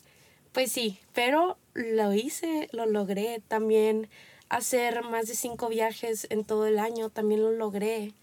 pues 0.52 0.72
sí, 0.72 1.00
pero 1.14 1.58
lo 1.74 2.14
hice, 2.14 2.70
lo 2.72 2.86
logré. 2.86 3.42
También 3.48 4.10
hacer 4.50 5.04
más 5.04 5.28
de 5.28 5.36
cinco 5.36 5.70
viajes 5.70 6.28
en 6.30 6.44
todo 6.44 6.68
el 6.68 6.80
año, 6.80 7.10
también 7.10 7.42
lo 7.42 7.52
logré. 7.52 8.14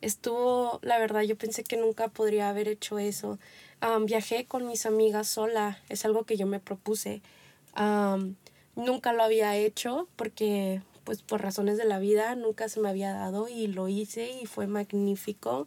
Estuvo, 0.00 0.80
la 0.82 0.98
verdad, 0.98 1.22
yo 1.22 1.36
pensé 1.36 1.62
que 1.62 1.76
nunca 1.76 2.08
podría 2.08 2.48
haber 2.48 2.68
hecho 2.68 2.98
eso. 2.98 3.38
viajé 4.06 4.46
con 4.46 4.66
mis 4.66 4.86
amigas 4.86 5.28
sola, 5.28 5.78
es 5.88 6.04
algo 6.04 6.24
que 6.24 6.36
yo 6.36 6.46
me 6.46 6.60
propuse. 6.60 7.22
nunca 8.76 9.12
lo 9.12 9.22
había 9.22 9.56
hecho 9.56 10.08
porque, 10.16 10.82
pues, 11.04 11.22
por 11.22 11.42
razones 11.42 11.76
de 11.76 11.84
la 11.84 11.98
vida, 11.98 12.34
nunca 12.34 12.68
se 12.68 12.80
me 12.80 12.88
había 12.88 13.12
dado 13.12 13.48
y 13.48 13.66
lo 13.66 13.88
hice 13.88 14.30
y 14.42 14.46
fue 14.46 14.66
magnífico. 14.66 15.66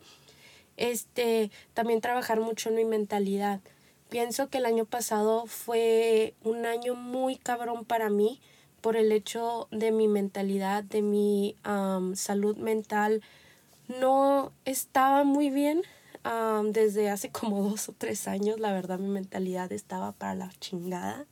Este, 0.77 1.51
también 1.73 2.01
trabajar 2.01 2.39
mucho 2.39 2.69
en 2.69 2.75
mi 2.75 2.85
mentalidad. 2.85 3.61
Pienso 4.13 4.47
que 4.47 4.59
el 4.59 4.67
año 4.67 4.85
pasado 4.85 5.47
fue 5.47 6.35
un 6.43 6.67
año 6.67 6.93
muy 6.93 7.35
cabrón 7.35 7.83
para 7.83 8.11
mí 8.11 8.39
por 8.79 8.95
el 8.95 9.11
hecho 9.11 9.67
de 9.71 9.91
mi 9.91 10.07
mentalidad, 10.07 10.83
de 10.83 11.01
mi 11.01 11.55
salud 12.13 12.55
mental. 12.57 13.23
No 13.87 14.51
estaba 14.65 15.23
muy 15.23 15.49
bien 15.49 15.81
desde 16.65 17.09
hace 17.09 17.29
como 17.31 17.67
dos 17.67 17.89
o 17.89 17.93
tres 17.97 18.27
años. 18.27 18.59
La 18.59 18.71
verdad, 18.71 18.99
mi 18.99 19.09
mentalidad 19.09 19.71
estaba 19.71 20.11
para 20.11 20.35
la 20.35 20.51
chingada. 20.59 21.25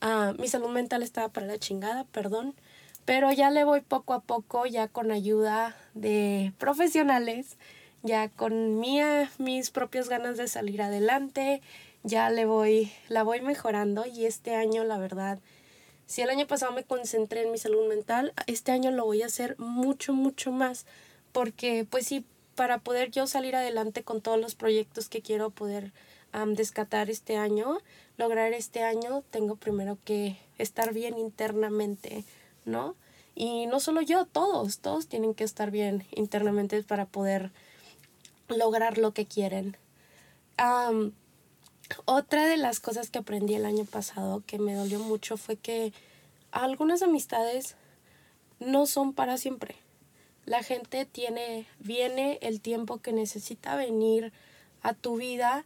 Ah, 0.00 0.34
mi 0.36 0.48
salud 0.48 0.70
mental 0.70 1.04
estaba 1.04 1.28
para 1.28 1.46
la 1.46 1.58
chingada, 1.58 2.02
perdón. 2.10 2.56
Pero 3.04 3.30
ya 3.30 3.50
le 3.50 3.62
voy 3.62 3.82
poco 3.82 4.14
a 4.14 4.20
poco, 4.20 4.66
ya 4.66 4.88
con 4.88 5.12
ayuda 5.12 5.76
de 5.94 6.52
profesionales, 6.58 7.56
ya 8.02 8.30
con 8.30 8.80
mía, 8.80 9.30
mis 9.38 9.70
propias 9.70 10.08
ganas 10.08 10.36
de 10.38 10.48
salir 10.48 10.82
adelante, 10.82 11.62
ya 12.02 12.30
le 12.30 12.46
voy, 12.46 12.92
la 13.08 13.22
voy 13.22 13.40
mejorando 13.40 14.06
y 14.06 14.26
este 14.26 14.54
año 14.54 14.84
la 14.84 14.98
verdad, 14.98 15.38
si 16.06 16.22
el 16.22 16.30
año 16.30 16.46
pasado 16.46 16.72
me 16.72 16.84
concentré 16.84 17.42
en 17.42 17.52
mi 17.52 17.58
salud 17.58 17.88
mental, 17.88 18.32
este 18.46 18.72
año 18.72 18.90
lo 18.90 19.04
voy 19.04 19.22
a 19.22 19.26
hacer 19.26 19.58
mucho, 19.58 20.12
mucho 20.12 20.50
más, 20.50 20.86
porque 21.32 21.86
pues 21.88 22.06
sí, 22.06 22.24
para 22.56 22.78
poder 22.78 23.10
yo 23.10 23.26
salir 23.26 23.54
adelante 23.54 24.02
con 24.02 24.20
todos 24.20 24.40
los 24.40 24.54
proyectos 24.54 25.08
que 25.08 25.22
quiero 25.22 25.50
poder 25.50 25.92
descatar 26.48 27.10
este 27.10 27.36
año, 27.36 27.78
lograr 28.16 28.52
este 28.52 28.82
año, 28.82 29.22
tengo 29.30 29.56
primero 29.56 29.98
que 30.04 30.36
estar 30.58 30.92
bien 30.92 31.18
internamente, 31.18 32.24
¿no? 32.64 32.94
Y 33.34 33.66
no 33.66 33.80
solo 33.80 34.00
yo, 34.00 34.26
todos, 34.26 34.80
todos 34.80 35.06
tienen 35.06 35.34
que 35.34 35.44
estar 35.44 35.70
bien 35.70 36.04
internamente 36.10 36.82
para 36.82 37.06
poder 37.06 37.50
lograr 38.48 38.98
lo 38.98 39.12
que 39.12 39.26
quieren. 39.26 39.76
Otra 42.04 42.46
de 42.46 42.56
las 42.56 42.80
cosas 42.80 43.10
que 43.10 43.18
aprendí 43.18 43.54
el 43.54 43.66
año 43.66 43.84
pasado 43.84 44.42
que 44.46 44.58
me 44.58 44.74
dolió 44.74 44.98
mucho 44.98 45.36
fue 45.36 45.56
que 45.56 45.92
algunas 46.52 47.02
amistades 47.02 47.76
no 48.58 48.86
son 48.86 49.12
para 49.12 49.36
siempre. 49.36 49.76
La 50.44 50.62
gente 50.62 51.04
tiene, 51.04 51.66
viene 51.78 52.38
el 52.42 52.60
tiempo 52.60 52.98
que 52.98 53.12
necesita 53.12 53.76
venir 53.76 54.32
a 54.82 54.94
tu 54.94 55.16
vida 55.16 55.64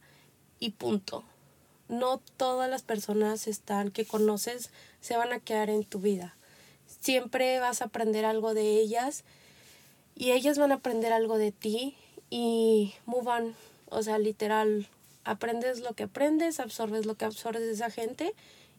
y 0.60 0.70
punto. 0.70 1.24
No 1.88 2.20
todas 2.36 2.70
las 2.70 2.82
personas 2.82 3.46
están 3.46 3.90
que 3.90 4.06
conoces 4.06 4.70
se 5.00 5.16
van 5.16 5.32
a 5.32 5.40
quedar 5.40 5.70
en 5.70 5.84
tu 5.84 6.00
vida. 6.00 6.34
Siempre 7.00 7.58
vas 7.60 7.82
a 7.82 7.86
aprender 7.86 8.24
algo 8.24 8.54
de 8.54 8.80
ellas 8.80 9.24
y 10.14 10.32
ellas 10.32 10.58
van 10.58 10.72
a 10.72 10.76
aprender 10.76 11.12
algo 11.12 11.38
de 11.38 11.52
ti 11.52 11.96
y 12.30 12.94
move 13.06 13.30
on. 13.30 13.54
O 13.90 14.02
sea, 14.02 14.18
literal, 14.18 14.88
aprendes 15.24 15.80
lo 15.80 15.94
que 15.94 16.04
aprendes, 16.04 16.60
absorbes 16.60 17.06
lo 17.06 17.14
que 17.14 17.24
absorbes 17.24 17.62
de 17.62 17.72
esa 17.72 17.90
gente 17.90 18.34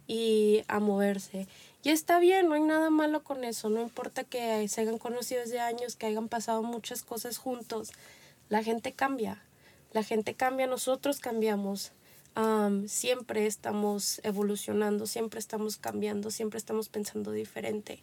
y 0.07 0.63
a 0.67 0.79
moverse. 0.79 1.47
Y 1.83 1.89
está 1.89 2.19
bien, 2.19 2.47
no 2.47 2.55
hay 2.55 2.61
nada 2.61 2.89
malo 2.89 3.23
con 3.23 3.43
eso, 3.43 3.69
no 3.69 3.81
importa 3.81 4.23
que 4.23 4.67
se 4.67 4.81
hayan 4.81 4.97
conocido 4.97 5.41
desde 5.41 5.59
años, 5.59 5.95
que 5.95 6.07
hayan 6.07 6.29
pasado 6.29 6.63
muchas 6.63 7.03
cosas 7.03 7.37
juntos, 7.37 7.91
la 8.49 8.63
gente 8.63 8.93
cambia, 8.93 9.43
la 9.93 10.03
gente 10.03 10.33
cambia, 10.33 10.65
nosotros 10.65 11.19
cambiamos, 11.19 11.91
siempre 12.87 13.45
estamos 13.45 14.19
evolucionando, 14.23 15.05
siempre 15.07 15.39
estamos 15.39 15.77
cambiando, 15.77 16.31
siempre 16.31 16.57
estamos 16.57 16.89
pensando 16.89 17.31
diferente. 17.31 18.01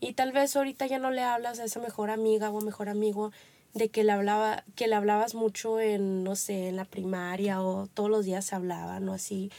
Y 0.00 0.14
tal 0.14 0.32
vez 0.32 0.56
ahorita 0.56 0.86
ya 0.86 0.98
no 0.98 1.10
le 1.10 1.22
hablas 1.22 1.60
a 1.60 1.64
esa 1.64 1.78
mejor 1.78 2.10
amiga 2.10 2.50
o 2.50 2.60
mejor 2.60 2.88
amigo 2.88 3.32
de 3.74 3.88
que 3.88 4.04
le 4.04 4.12
hablaba, 4.12 4.64
que 4.74 4.88
le 4.88 4.96
hablabas 4.96 5.34
mucho 5.34 5.80
en, 5.80 6.24
no 6.24 6.36
sé, 6.36 6.68
en 6.68 6.76
la 6.76 6.84
primaria 6.84 7.62
o 7.62 7.86
todos 7.86 8.10
los 8.10 8.24
días 8.24 8.44
se 8.44 8.54
hablaban 8.54 9.08
o 9.08 9.12
así. 9.12 9.50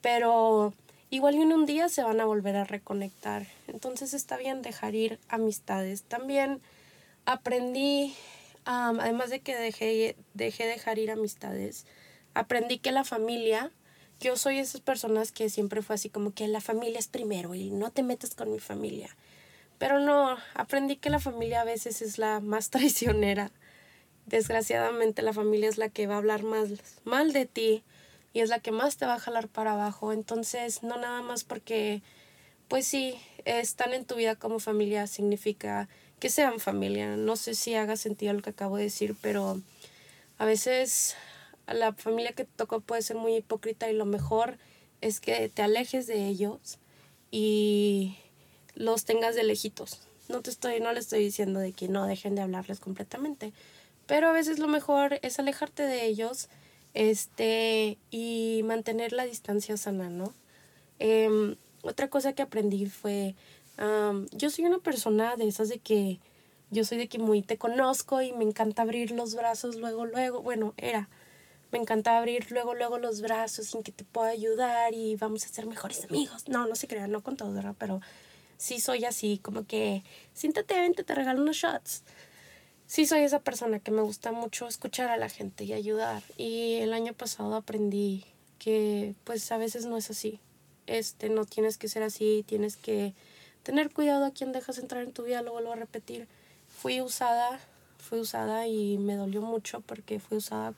Pero 0.00 0.72
igual 1.10 1.36
en 1.36 1.52
un 1.52 1.66
día 1.66 1.88
se 1.88 2.02
van 2.02 2.20
a 2.20 2.24
volver 2.24 2.56
a 2.56 2.64
reconectar. 2.64 3.46
Entonces 3.68 4.14
está 4.14 4.36
bien 4.36 4.62
dejar 4.62 4.94
ir 4.94 5.18
amistades. 5.28 6.02
También 6.02 6.60
aprendí, 7.26 8.14
además 8.64 9.30
de 9.30 9.40
que 9.40 9.56
dejé, 9.56 10.16
dejé 10.34 10.66
dejar 10.66 10.98
ir 10.98 11.10
amistades, 11.10 11.86
aprendí 12.34 12.78
que 12.78 12.92
la 12.92 13.04
familia, 13.04 13.70
yo 14.20 14.36
soy 14.36 14.58
esas 14.58 14.80
personas 14.80 15.32
que 15.32 15.48
siempre 15.48 15.82
fue 15.82 15.94
así 15.94 16.08
como 16.08 16.32
que 16.32 16.48
la 16.48 16.60
familia 16.60 16.98
es 16.98 17.08
primero 17.08 17.54
y 17.54 17.70
no 17.70 17.90
te 17.90 18.02
metas 18.02 18.34
con 18.34 18.50
mi 18.50 18.58
familia. 18.58 19.14
Pero 19.84 20.00
no, 20.00 20.38
aprendí 20.54 20.96
que 20.96 21.10
la 21.10 21.20
familia 21.20 21.60
a 21.60 21.64
veces 21.64 22.00
es 22.00 22.16
la 22.16 22.40
más 22.40 22.70
traicionera. 22.70 23.50
Desgraciadamente 24.24 25.20
la 25.20 25.34
familia 25.34 25.68
es 25.68 25.76
la 25.76 25.90
que 25.90 26.06
va 26.06 26.14
a 26.14 26.16
hablar 26.16 26.42
más 26.42 26.70
mal 27.04 27.34
de 27.34 27.44
ti 27.44 27.82
y 28.32 28.40
es 28.40 28.48
la 28.48 28.60
que 28.60 28.72
más 28.72 28.96
te 28.96 29.04
va 29.04 29.16
a 29.16 29.20
jalar 29.20 29.46
para 29.46 29.72
abajo. 29.72 30.14
Entonces, 30.14 30.82
no 30.82 30.96
nada 30.96 31.20
más 31.20 31.44
porque, 31.44 32.00
pues 32.66 32.86
sí, 32.86 33.20
están 33.44 33.92
en 33.92 34.06
tu 34.06 34.14
vida 34.14 34.36
como 34.36 34.58
familia 34.58 35.06
significa 35.06 35.86
que 36.18 36.30
sean 36.30 36.60
familia. 36.60 37.18
No 37.18 37.36
sé 37.36 37.54
si 37.54 37.74
haga 37.74 37.96
sentido 37.96 38.32
lo 38.32 38.40
que 38.40 38.48
acabo 38.48 38.78
de 38.78 38.84
decir, 38.84 39.14
pero 39.20 39.60
a 40.38 40.46
veces 40.46 41.14
la 41.66 41.92
familia 41.92 42.32
que 42.32 42.44
te 42.44 42.52
tocó 42.56 42.80
puede 42.80 43.02
ser 43.02 43.16
muy 43.16 43.36
hipócrita 43.36 43.90
y 43.90 43.92
lo 43.92 44.06
mejor 44.06 44.56
es 45.02 45.20
que 45.20 45.50
te 45.50 45.60
alejes 45.60 46.06
de 46.06 46.26
ellos 46.26 46.78
y 47.30 48.16
los 48.74 49.04
tengas 49.04 49.34
de 49.34 49.44
lejitos. 49.44 50.00
No 50.28 50.40
te 50.40 50.50
estoy, 50.50 50.80
no 50.80 50.92
le 50.92 51.00
estoy 51.00 51.20
diciendo 51.20 51.60
de 51.60 51.72
que 51.72 51.88
no 51.88 52.06
dejen 52.06 52.34
de 52.34 52.42
hablarles 52.42 52.80
completamente, 52.80 53.52
pero 54.06 54.28
a 54.28 54.32
veces 54.32 54.58
lo 54.58 54.68
mejor 54.68 55.18
es 55.22 55.38
alejarte 55.38 55.82
de 55.82 56.06
ellos, 56.06 56.48
este, 56.94 57.98
y 58.10 58.62
mantener 58.64 59.12
la 59.12 59.24
distancia 59.24 59.76
sana, 59.76 60.08
¿no? 60.08 60.32
Em, 60.98 61.56
otra 61.82 62.08
cosa 62.08 62.32
que 62.32 62.42
aprendí 62.42 62.86
fue, 62.86 63.34
yo 64.32 64.50
soy 64.50 64.64
una 64.64 64.78
persona 64.78 65.36
de 65.36 65.48
esas 65.48 65.68
de 65.68 65.78
que, 65.78 66.20
yo 66.70 66.84
soy 66.84 66.98
de 66.98 67.08
que 67.08 67.18
muy 67.18 67.42
te 67.42 67.58
conozco 67.58 68.22
y 68.22 68.32
me 68.32 68.44
encanta 68.44 68.82
abrir 68.82 69.10
los 69.10 69.34
brazos 69.34 69.76
luego, 69.76 70.06
luego, 70.06 70.40
bueno, 70.40 70.72
era, 70.76 71.08
me 71.72 71.78
encanta 71.78 72.16
abrir 72.16 72.52
luego, 72.52 72.74
luego 72.74 72.98
los 72.98 73.20
brazos 73.20 73.66
sin 73.66 73.82
que 73.82 73.90
te 73.90 74.04
pueda 74.04 74.28
ayudar 74.28 74.94
y 74.94 75.16
vamos 75.16 75.44
a 75.44 75.48
ser 75.48 75.66
mejores 75.66 76.04
amigos. 76.04 76.48
No, 76.48 76.66
no 76.66 76.76
se 76.76 76.86
crean, 76.86 77.10
no 77.10 77.20
con 77.22 77.36
todo, 77.36 77.52
¿verdad? 77.52 77.74
Pero 77.78 78.00
sí 78.56 78.80
soy 78.80 79.04
así, 79.04 79.38
como 79.38 79.66
que, 79.66 80.02
siéntate, 80.32 80.74
vente, 80.74 81.04
te 81.04 81.14
regalo 81.14 81.42
unos 81.42 81.56
shots. 81.56 82.02
Sí 82.86 83.06
soy 83.06 83.20
esa 83.22 83.40
persona 83.40 83.80
que 83.80 83.90
me 83.90 84.02
gusta 84.02 84.32
mucho 84.32 84.68
escuchar 84.68 85.08
a 85.08 85.16
la 85.16 85.28
gente 85.28 85.64
y 85.64 85.72
ayudar. 85.72 86.22
Y 86.36 86.74
el 86.76 86.92
año 86.92 87.12
pasado 87.14 87.54
aprendí 87.54 88.24
que 88.58 89.14
pues 89.24 89.50
a 89.52 89.56
veces 89.56 89.86
no 89.86 89.96
es 89.96 90.10
así. 90.10 90.40
Este, 90.86 91.28
no 91.30 91.44
tienes 91.46 91.78
que 91.78 91.88
ser 91.88 92.02
así, 92.02 92.44
tienes 92.46 92.76
que 92.76 93.14
tener 93.62 93.90
cuidado 93.90 94.26
a 94.26 94.32
quien 94.32 94.52
dejas 94.52 94.78
entrar 94.78 95.02
en 95.02 95.12
tu 95.12 95.22
vida, 95.22 95.42
lo 95.42 95.52
vuelvo 95.52 95.72
a 95.72 95.76
repetir. 95.76 96.28
Fui 96.68 97.00
usada, 97.00 97.58
fui 97.98 98.20
usada 98.20 98.66
y 98.66 98.98
me 98.98 99.16
dolió 99.16 99.40
mucho 99.40 99.80
porque 99.80 100.20
fui 100.20 100.36
usada 100.36 100.74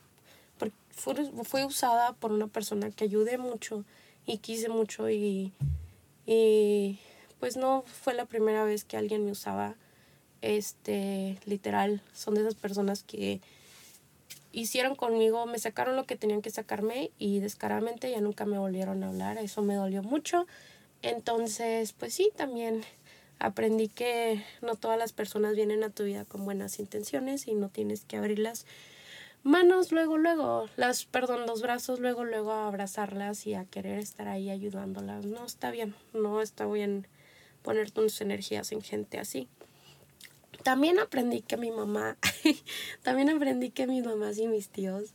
fue, 0.96 1.64
usada 1.64 2.14
por 2.14 2.32
una 2.32 2.46
persona 2.46 2.90
que 2.90 3.04
ayudé 3.04 3.38
mucho 3.38 3.84
y 4.26 4.38
quise 4.38 4.68
mucho 4.68 5.10
y, 5.10 5.52
y 6.26 6.98
pues 7.40 7.56
no 7.56 7.82
fue 7.82 8.14
la 8.14 8.26
primera 8.26 8.64
vez 8.64 8.84
que 8.84 8.96
alguien 8.96 9.24
me 9.24 9.32
usaba 9.32 9.74
este 10.42 11.38
literal 11.46 12.02
son 12.12 12.34
de 12.34 12.42
esas 12.42 12.54
personas 12.54 13.02
que 13.02 13.40
hicieron 14.52 14.94
conmigo 14.94 15.46
me 15.46 15.58
sacaron 15.58 15.96
lo 15.96 16.04
que 16.04 16.16
tenían 16.16 16.42
que 16.42 16.50
sacarme 16.50 17.10
y 17.18 17.40
descaradamente 17.40 18.10
ya 18.10 18.20
nunca 18.20 18.44
me 18.44 18.58
volvieron 18.58 19.02
a 19.02 19.08
hablar 19.08 19.38
eso 19.38 19.62
me 19.62 19.74
dolió 19.74 20.02
mucho 20.02 20.46
entonces 21.02 21.92
pues 21.92 22.14
sí 22.14 22.30
también 22.36 22.82
aprendí 23.38 23.88
que 23.88 24.42
no 24.62 24.76
todas 24.76 24.98
las 24.98 25.12
personas 25.12 25.54
vienen 25.54 25.84
a 25.84 25.90
tu 25.90 26.04
vida 26.04 26.24
con 26.24 26.44
buenas 26.44 26.78
intenciones 26.78 27.48
y 27.48 27.54
no 27.54 27.68
tienes 27.68 28.04
que 28.04 28.16
abrirlas 28.16 28.66
manos 29.46 29.92
luego, 29.92 30.18
luego, 30.18 30.68
las, 30.76 31.04
perdón, 31.04 31.46
los 31.46 31.62
brazos 31.62 32.00
luego, 32.00 32.24
luego 32.24 32.50
a 32.50 32.66
abrazarlas 32.66 33.46
y 33.46 33.54
a 33.54 33.64
querer 33.64 34.00
estar 34.00 34.26
ahí 34.26 34.50
ayudándolas. 34.50 35.24
No 35.24 35.46
está 35.46 35.70
bien, 35.70 35.94
no 36.12 36.42
está 36.42 36.66
bien 36.66 37.06
poner 37.66 37.90
tus 37.90 38.20
energías 38.20 38.70
en 38.70 38.80
gente 38.80 39.18
así. 39.18 39.48
También 40.62 41.00
aprendí 41.00 41.42
que 41.42 41.56
mi 41.56 41.72
mamá, 41.72 42.16
también 43.02 43.28
aprendí 43.28 43.70
que 43.70 43.88
mis 43.88 44.04
mamás 44.04 44.38
y 44.38 44.46
mis 44.46 44.68
tíos, 44.68 45.14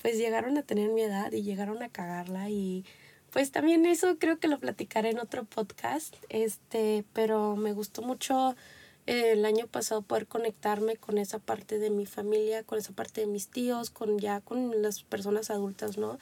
pues 0.00 0.16
llegaron 0.16 0.56
a 0.56 0.62
tener 0.62 0.88
mi 0.88 1.02
edad 1.02 1.30
y 1.30 1.42
llegaron 1.42 1.82
a 1.82 1.90
cagarla 1.90 2.48
y 2.48 2.86
pues 3.30 3.52
también 3.52 3.84
eso 3.84 4.16
creo 4.18 4.38
que 4.38 4.48
lo 4.48 4.58
platicaré 4.58 5.10
en 5.10 5.18
otro 5.18 5.44
podcast, 5.44 6.16
este, 6.30 7.04
pero 7.12 7.54
me 7.54 7.74
gustó 7.74 8.00
mucho 8.00 8.56
el 9.04 9.44
año 9.44 9.66
pasado 9.66 10.00
poder 10.00 10.26
conectarme 10.26 10.96
con 10.96 11.18
esa 11.18 11.38
parte 11.38 11.78
de 11.78 11.90
mi 11.90 12.06
familia, 12.06 12.62
con 12.62 12.78
esa 12.78 12.92
parte 12.92 13.20
de 13.20 13.26
mis 13.26 13.48
tíos, 13.48 13.90
con 13.90 14.18
ya 14.18 14.40
con 14.40 14.80
las 14.80 15.02
personas 15.02 15.50
adultas, 15.50 15.98
¿no? 15.98 16.18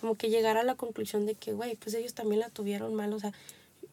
Como 0.00 0.16
que 0.16 0.30
llegar 0.30 0.56
a 0.56 0.64
la 0.64 0.74
conclusión 0.74 1.26
de 1.26 1.36
que, 1.36 1.52
güey, 1.52 1.76
pues 1.76 1.94
ellos 1.94 2.14
también 2.14 2.40
la 2.40 2.48
tuvieron 2.48 2.92
mal, 2.94 3.12
o 3.12 3.20
sea, 3.20 3.32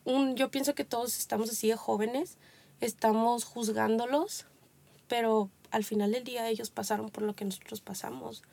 un, 0.06 0.36
yo 0.36 0.50
pienso 0.52 0.76
que 0.76 0.86
todos 0.86 1.18
estamos 1.18 1.50
así 1.50 1.68
de 1.68 1.76
jóvenes, 1.76 2.38
estamos 2.82 3.44
juzgándolos, 3.44 4.46
pero 5.08 5.50
al 5.72 5.84
final 5.84 6.12
del 6.12 6.24
día 6.24 6.48
ellos 6.48 6.70
pasaron 6.70 7.10
por 7.10 7.24
lo 7.24 7.36
que 7.36 7.46
nosotros 7.46 7.82
pasamos 7.82 8.44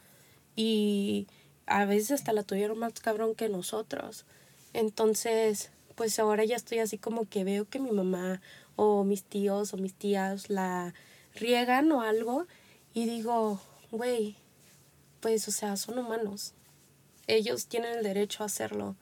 y 0.54 1.26
a 1.66 1.84
veces 1.84 2.12
hasta 2.12 2.32
la 2.32 2.42
tuvieron 2.42 2.78
más 2.78 2.94
cabrón 3.00 3.34
que 3.34 3.48
nosotros. 3.48 4.24
Entonces, 4.72 5.70
pues 5.94 6.18
ahora 6.18 6.44
ya 6.44 6.56
estoy 6.56 6.78
así 6.78 6.98
como 6.98 7.28
que 7.28 7.44
veo 7.44 7.68
que 7.68 7.78
mi 7.78 7.90
mamá 7.90 8.40
o 8.76 9.04
mis 9.04 9.24
tíos 9.24 9.72
o 9.72 9.76
mis 9.76 9.94
tías 9.94 10.50
la 10.50 10.94
riegan 11.34 11.90
o 11.92 12.02
algo 12.02 12.46
y 12.94 13.06
digo, 13.06 13.60
güey, 13.90 14.36
pues 15.20 15.48
o 15.48 15.50
sea, 15.50 15.76
son 15.76 15.98
humanos. 15.98 16.54
Ellos 17.26 17.66
tienen 17.66 17.98
el 17.98 18.04
derecho 18.04 18.42
a 18.42 18.46
hacerlo. 18.46 18.96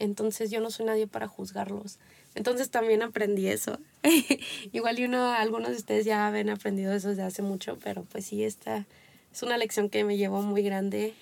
Entonces 0.00 0.50
yo 0.50 0.60
no 0.60 0.70
soy 0.70 0.86
nadie 0.86 1.06
para 1.06 1.28
juzgarlos. 1.28 1.98
Entonces 2.34 2.70
también 2.70 3.02
aprendí 3.02 3.46
eso. 3.46 3.78
Igual 4.72 4.98
y 4.98 5.04
uno, 5.04 5.30
algunos 5.30 5.70
de 5.70 5.76
ustedes 5.76 6.06
ya 6.06 6.26
habían 6.26 6.48
aprendido 6.48 6.92
eso 6.92 7.10
desde 7.10 7.22
hace 7.22 7.42
mucho, 7.42 7.78
pero 7.78 8.04
pues 8.04 8.26
sí, 8.26 8.42
esta 8.42 8.86
es 9.30 9.42
una 9.42 9.58
lección 9.58 9.90
que 9.90 10.02
me 10.02 10.16
llevó 10.16 10.40
muy 10.40 10.62
grande 10.62 11.14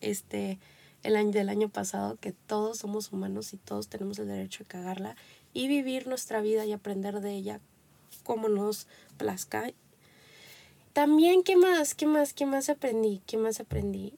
este, 0.00 0.60
el 1.02 1.16
año 1.16 1.32
del 1.32 1.48
año 1.48 1.68
pasado, 1.68 2.16
que 2.20 2.32
todos 2.32 2.78
somos 2.78 3.12
humanos 3.12 3.52
y 3.52 3.56
todos 3.56 3.88
tenemos 3.88 4.20
el 4.20 4.28
derecho 4.28 4.62
a 4.62 4.68
cagarla 4.68 5.16
y 5.52 5.66
vivir 5.66 6.06
nuestra 6.06 6.40
vida 6.40 6.64
y 6.64 6.72
aprender 6.72 7.20
de 7.20 7.32
ella 7.32 7.60
como 8.22 8.48
nos 8.48 8.86
plazca. 9.18 9.72
También, 10.92 11.42
¿qué 11.42 11.56
más? 11.56 11.96
¿Qué 11.96 12.06
más? 12.06 12.34
¿Qué 12.34 12.46
más 12.46 12.68
aprendí? 12.68 13.20
¿Qué 13.26 13.36
más 13.36 13.58
aprendí? 13.58 14.14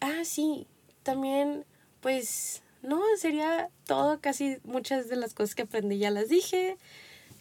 Ah, 0.00 0.24
sí, 0.24 0.68
también, 1.02 1.64
pues, 2.00 2.62
no, 2.82 3.02
sería 3.18 3.68
todo, 3.86 4.20
casi 4.20 4.58
muchas 4.64 5.08
de 5.08 5.16
las 5.16 5.34
cosas 5.34 5.54
que 5.54 5.62
aprendí 5.62 5.98
ya 5.98 6.10
las 6.10 6.28
dije. 6.28 6.76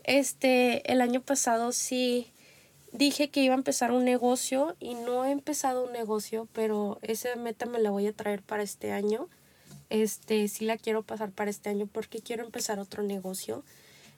Este, 0.03 0.91
el 0.91 1.01
año 1.01 1.21
pasado 1.21 1.71
sí 1.71 2.31
dije 2.91 3.29
que 3.29 3.43
iba 3.43 3.53
a 3.53 3.57
empezar 3.57 3.91
un 3.91 4.05
negocio 4.05 4.75
y 4.79 4.95
no 4.95 5.25
he 5.25 5.31
empezado 5.31 5.85
un 5.85 5.93
negocio, 5.93 6.47
pero 6.53 6.99
esa 7.01 7.35
meta 7.35 7.65
me 7.65 7.79
la 7.79 7.91
voy 7.91 8.07
a 8.07 8.13
traer 8.13 8.41
para 8.41 8.63
este 8.63 8.91
año 8.91 9.29
este, 9.89 10.47
sí 10.47 10.65
la 10.65 10.77
quiero 10.77 11.03
pasar 11.03 11.31
para 11.31 11.49
este 11.49 11.69
año 11.69 11.87
porque 11.91 12.19
quiero 12.19 12.43
empezar 12.45 12.79
otro 12.79 13.03
negocio. 13.03 13.63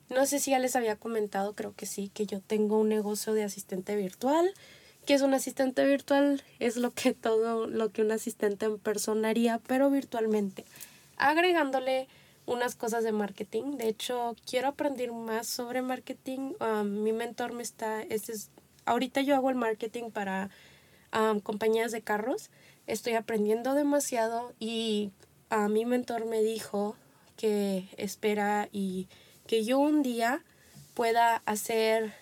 No 0.09 0.25
sé 0.25 0.39
si 0.39 0.51
ya 0.51 0.59
les 0.59 0.75
había 0.75 0.97
comentado, 0.97 1.53
creo 1.53 1.73
que 1.73 1.85
sí, 1.85 2.11
que 2.13 2.25
yo 2.25 2.41
tengo 2.41 2.79
un 2.79 2.89
negocio 2.89 3.33
de 3.33 3.43
asistente 3.43 3.95
virtual. 3.95 4.53
que 5.05 5.15
es 5.15 5.23
un 5.23 5.33
asistente 5.33 5.83
virtual? 5.83 6.43
Es 6.59 6.75
lo 6.75 6.91
que 6.91 7.13
todo 7.13 7.65
lo 7.65 7.91
que 7.91 8.03
un 8.03 8.11
asistente 8.11 8.67
en 8.67 8.77
persona 8.77 9.29
haría, 9.29 9.59
pero 9.65 9.89
virtualmente. 9.89 10.63
Agregándole 11.21 12.07
unas 12.47 12.75
cosas 12.75 13.03
de 13.03 13.11
marketing. 13.11 13.77
De 13.77 13.87
hecho, 13.87 14.35
quiero 14.49 14.69
aprender 14.69 15.11
más 15.11 15.45
sobre 15.45 15.83
marketing. 15.83 16.53
Um, 16.59 17.03
mi 17.03 17.13
mentor 17.13 17.53
me 17.53 17.61
está, 17.61 18.01
este 18.01 18.31
es, 18.31 18.49
ahorita 18.85 19.21
yo 19.21 19.35
hago 19.35 19.51
el 19.51 19.55
marketing 19.55 20.09
para 20.09 20.49
um, 21.15 21.39
compañías 21.39 21.91
de 21.91 22.01
carros. 22.01 22.49
Estoy 22.87 23.13
aprendiendo 23.13 23.75
demasiado 23.75 24.53
y 24.59 25.11
a 25.51 25.67
mi 25.67 25.85
mentor 25.85 26.25
me 26.25 26.41
dijo 26.41 26.95
que 27.37 27.87
espera 27.97 28.67
y 28.71 29.07
que 29.45 29.63
yo 29.63 29.77
un 29.77 30.01
día 30.01 30.43
pueda 30.95 31.43
hacer 31.45 32.13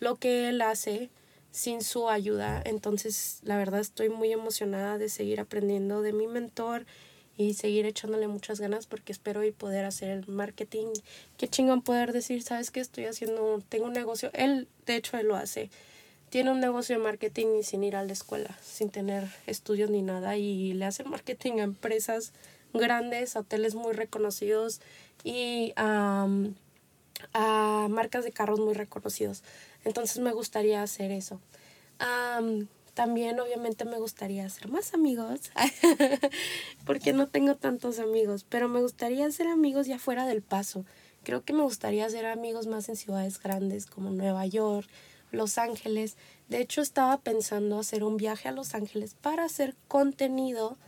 lo 0.00 0.16
que 0.16 0.48
él 0.48 0.62
hace 0.62 1.10
sin 1.50 1.82
su 1.82 2.08
ayuda. 2.08 2.62
Entonces, 2.64 3.40
la 3.42 3.58
verdad 3.58 3.80
estoy 3.80 4.08
muy 4.08 4.32
emocionada 4.32 4.96
de 4.96 5.10
seguir 5.10 5.38
aprendiendo 5.38 6.00
de 6.00 6.14
mi 6.14 6.26
mentor 6.26 6.86
y 7.40 7.54
seguir 7.54 7.86
echándole 7.86 8.28
muchas 8.28 8.60
ganas 8.60 8.86
porque 8.86 9.12
espero 9.12 9.42
y 9.44 9.50
poder 9.50 9.86
hacer 9.86 10.10
el 10.10 10.26
marketing. 10.28 10.88
Qué 11.38 11.48
chingón 11.48 11.80
poder 11.80 12.12
decir, 12.12 12.42
¿sabes 12.42 12.70
qué? 12.70 12.80
Estoy 12.80 13.06
haciendo, 13.06 13.62
tengo 13.70 13.86
un 13.86 13.94
negocio. 13.94 14.28
Él, 14.34 14.68
de 14.84 14.96
hecho, 14.96 15.16
él 15.16 15.28
lo 15.28 15.36
hace. 15.36 15.70
Tiene 16.28 16.50
un 16.50 16.60
negocio 16.60 16.98
de 16.98 17.02
marketing 17.02 17.46
y 17.58 17.62
sin 17.62 17.82
ir 17.82 17.96
a 17.96 18.04
la 18.04 18.12
escuela, 18.12 18.58
sin 18.62 18.90
tener 18.90 19.26
estudios 19.46 19.88
ni 19.88 20.02
nada 20.02 20.36
y 20.36 20.74
le 20.74 20.84
hace 20.84 21.02
marketing 21.02 21.60
a 21.60 21.62
empresas 21.62 22.34
grandes, 22.74 23.34
hoteles 23.36 23.74
muy 23.74 23.94
reconocidos 23.94 24.82
y 25.24 25.72
a 25.76 26.26
marcas 27.88 28.24
de 28.24 28.32
carros 28.32 28.60
muy 28.60 28.74
reconocidos. 28.74 29.42
Entonces 29.86 30.18
me 30.18 30.32
gustaría 30.32 30.82
hacer 30.82 31.10
eso. 31.10 31.40
También 32.94 33.40
obviamente 33.40 33.84
me 33.84 33.98
gustaría 33.98 34.46
hacer 34.46 34.68
más 34.68 34.94
amigos, 34.94 35.50
porque 36.86 37.12
no 37.12 37.28
tengo 37.28 37.56
tantos 37.56 37.98
amigos, 37.98 38.44
pero 38.48 38.68
me 38.68 38.80
gustaría 38.80 39.26
hacer 39.26 39.46
amigos 39.46 39.86
ya 39.86 39.98
fuera 39.98 40.26
del 40.26 40.42
paso. 40.42 40.84
Creo 41.22 41.44
que 41.44 41.52
me 41.52 41.62
gustaría 41.62 42.06
hacer 42.06 42.26
amigos 42.26 42.66
más 42.66 42.88
en 42.88 42.96
ciudades 42.96 43.40
grandes 43.40 43.86
como 43.86 44.10
Nueva 44.10 44.46
York, 44.46 44.88
Los 45.30 45.58
Ángeles. 45.58 46.16
De 46.48 46.60
hecho, 46.60 46.80
estaba 46.80 47.18
pensando 47.18 47.78
hacer 47.78 48.04
un 48.04 48.16
viaje 48.16 48.48
a 48.48 48.52
Los 48.52 48.74
Ángeles 48.74 49.14
para 49.20 49.44
hacer 49.44 49.76
contenido 49.88 50.78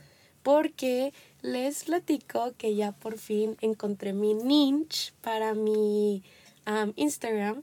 porque 0.43 1.13
les 1.43 1.85
platico 1.85 2.53
que 2.57 2.75
ya 2.75 2.93
por 2.93 3.19
fin 3.19 3.57
encontré 3.61 4.13
mi 4.13 4.35
niche 4.35 5.13
para 5.21 5.55
mi 5.55 6.23
Instagram. 6.97 7.63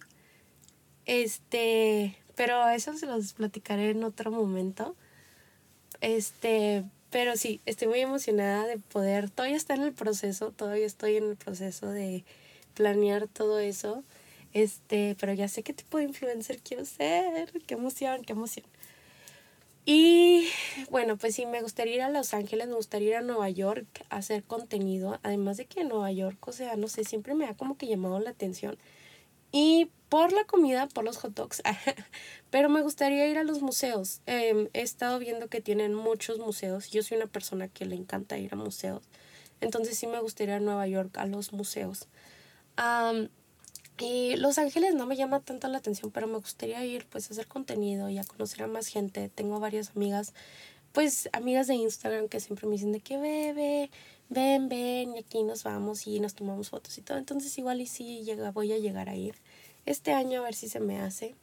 Este, 1.05 2.18
pero 2.39 2.69
eso 2.69 2.95
se 2.95 3.05
los 3.05 3.33
platicaré 3.33 3.89
en 3.89 4.01
otro 4.01 4.31
momento. 4.31 4.95
Este, 5.99 6.85
pero 7.09 7.35
sí, 7.35 7.59
estoy 7.65 7.89
muy 7.89 7.99
emocionada 7.99 8.65
de 8.65 8.77
poder, 8.77 9.29
todavía 9.29 9.57
está 9.57 9.73
en 9.73 9.81
el 9.81 9.91
proceso, 9.91 10.51
todavía 10.51 10.85
estoy 10.85 11.17
en 11.17 11.31
el 11.31 11.35
proceso 11.35 11.87
de 11.87 12.23
planear 12.75 13.27
todo 13.27 13.59
eso. 13.59 14.05
Este, 14.53 15.17
pero 15.19 15.33
ya 15.33 15.49
sé 15.49 15.63
qué 15.63 15.73
tipo 15.73 15.97
de 15.97 16.05
influencer 16.05 16.59
quiero 16.59 16.85
ser. 16.85 17.51
Qué 17.67 17.73
emoción, 17.73 18.23
qué 18.23 18.31
emoción. 18.31 18.65
Y 19.85 20.47
bueno, 20.89 21.17
pues 21.17 21.35
sí, 21.35 21.45
me 21.45 21.61
gustaría 21.61 21.95
ir 21.95 22.01
a 22.03 22.09
Los 22.09 22.33
Ángeles, 22.33 22.69
me 22.69 22.75
gustaría 22.75 23.09
ir 23.09 23.15
a 23.15 23.21
Nueva 23.21 23.49
York 23.49 23.85
a 24.09 24.15
hacer 24.15 24.45
contenido. 24.45 25.19
Además 25.23 25.57
de 25.57 25.65
que 25.65 25.81
en 25.81 25.89
Nueva 25.89 26.13
York, 26.13 26.47
o 26.47 26.53
sea, 26.53 26.77
no 26.77 26.87
sé, 26.87 27.03
siempre 27.03 27.33
me 27.33 27.47
ha 27.47 27.57
como 27.57 27.77
que 27.77 27.87
llamado 27.87 28.17
la 28.21 28.29
atención. 28.29 28.77
Y 29.51 29.89
por 30.09 30.33
la 30.33 30.43
comida, 30.45 30.87
por 30.87 31.03
los 31.03 31.17
hot 31.17 31.33
dogs. 31.33 31.61
Pero 32.49 32.69
me 32.69 32.81
gustaría 32.81 33.27
ir 33.27 33.37
a 33.37 33.43
los 33.43 33.61
museos. 33.61 34.21
Em, 34.25 34.69
he 34.73 34.81
estado 34.81 35.19
viendo 35.19 35.47
que 35.47 35.61
tienen 35.61 35.93
muchos 35.93 36.39
museos. 36.39 36.89
Yo 36.89 37.03
soy 37.03 37.17
una 37.17 37.27
persona 37.27 37.67
que 37.67 37.85
le 37.85 37.95
encanta 37.95 38.37
ir 38.37 38.53
a 38.53 38.57
museos. 38.57 39.03
Entonces 39.61 39.97
sí 39.97 40.07
me 40.07 40.19
gustaría 40.19 40.55
ir 40.55 40.61
a 40.61 40.65
Nueva 40.65 40.87
York 40.87 41.17
a 41.17 41.25
los 41.25 41.53
museos. 41.53 42.07
Y 43.99 44.37
Los 44.37 44.57
Ángeles 44.57 44.95
no 44.95 45.05
me 45.05 45.17
llama 45.17 45.41
tanto 45.41 45.67
la 45.67 45.79
atención, 45.79 46.11
pero 46.11 46.27
me 46.27 46.37
gustaría 46.37 46.83
ir 46.85 47.05
pues 47.07 47.29
a 47.29 47.33
hacer 47.33 47.47
contenido 47.47 48.09
y 48.09 48.17
a 48.17 48.23
conocer 48.23 48.63
a 48.63 48.67
más 48.67 48.87
gente. 48.87 49.29
Tengo 49.29 49.59
varias 49.59 49.91
amigas 49.95 50.33
pues 50.93 51.29
amigas 51.33 51.67
de 51.67 51.75
Instagram 51.75 52.27
que 52.27 52.39
siempre 52.39 52.67
me 52.67 52.73
dicen 52.73 52.91
de 52.91 52.99
que 52.99 53.17
bebe, 53.17 53.91
ven, 54.29 54.69
ven, 54.69 55.15
y 55.15 55.19
aquí 55.19 55.43
nos 55.43 55.63
vamos 55.63 56.07
y 56.07 56.19
nos 56.19 56.35
tomamos 56.35 56.69
fotos 56.69 56.97
y 56.97 57.01
todo. 57.01 57.17
Entonces 57.17 57.57
igual 57.57 57.81
y 57.81 57.87
sí 57.87 58.23
llega, 58.23 58.51
voy 58.51 58.71
a 58.71 58.77
llegar 58.77 59.09
a 59.09 59.15
ir 59.15 59.35
este 59.85 60.13
año 60.13 60.41
a 60.41 60.43
ver 60.43 60.55
si 60.55 60.69
se 60.69 60.79
me 60.79 60.99
hace. 60.99 61.35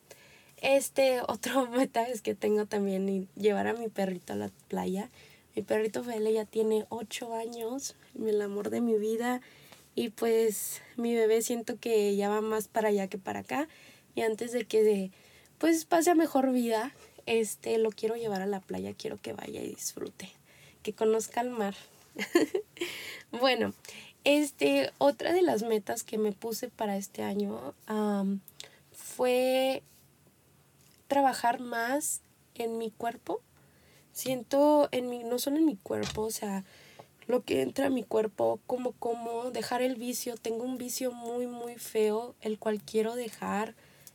Este 0.63 1.21
otro 1.27 1.67
meta 1.71 2.09
es 2.09 2.23
que 2.23 2.35
tengo 2.35 2.67
también 2.67 3.29
llevar 3.37 3.67
a 3.67 3.75
mi 3.75 3.89
perrito 3.89 4.33
a 4.33 4.37
la 4.37 4.51
playa. 4.69 5.11
Mi 5.55 5.63
perrito 5.63 6.05
Fele 6.05 6.33
ya 6.33 6.45
tiene 6.45 6.87
8 6.91 7.35
años, 7.35 7.97
el 8.19 8.41
amor 8.41 8.71
de 8.71 8.81
mi 8.81 8.97
vida. 8.99 9.41
Y 9.95 10.11
pues 10.11 10.83
mi 10.97 11.15
bebé 11.15 11.41
siento 11.43 11.79
que 11.79 12.15
ya 12.17 12.29
va 12.29 12.43
más 12.43 12.69
para 12.69 12.89
allá 12.89 13.09
que 13.09 13.19
para 13.19 13.41
acá. 13.41 13.69
Y 14.15 14.21
antes 14.21 14.53
de 14.53 14.65
que 14.65 15.11
pues 15.59 15.85
pase 15.87 16.11
a 16.11 16.15
mejor 16.15 16.53
vida, 16.53 16.95
este 17.25 17.79
lo 17.79 17.91
quiero 17.91 18.17
llevar 18.17 18.43
a 18.43 18.47
la 18.47 18.61
playa, 18.61 18.95
quiero 18.97 19.17
que 19.17 19.33
vaya 19.33 19.63
y 19.63 19.69
disfrute, 19.69 20.31
que 20.83 20.93
conozca 20.93 21.41
el 21.41 21.51
mar. 21.51 21.75
bueno, 23.31 23.73
este, 24.25 24.93
otra 24.99 25.33
de 25.33 25.43
las 25.43 25.63
metas 25.63 26.03
que 26.03 26.19
me 26.19 26.33
puse 26.33 26.69
para 26.69 26.97
este 26.97 27.23
año 27.23 27.75
fue 28.93 29.83
trabajar 31.07 31.61
más 31.61 32.23
en 32.55 32.79
mi 32.79 32.91
cuerpo. 32.91 33.41
Siento 34.13 34.89
en 34.93 35.09
mi, 35.11 35.25
no 35.25 35.39
solo 35.39 35.59
en 35.59 35.67
mi 35.67 35.77
cuerpo, 35.77 36.23
o 36.23 36.31
sea, 36.31 36.65
lo 37.27 37.43
que 37.43 37.63
entra 37.63 37.87
a 37.87 37.91
mi 37.91 38.03
cuerpo, 38.03 38.61
como 38.67 38.93
como 38.93 39.51
dejar 39.51 39.83
el 39.83 39.97
vicio. 39.97 40.37
Tengo 40.37 40.65
un 40.65 40.79
vicio 40.79 41.13
muy, 41.13 41.47
muy 41.47 41.77
feo, 41.77 42.35
el 42.41 42.59
cual 42.59 42.81
quiero 42.81 43.15
dejar, 43.15 43.75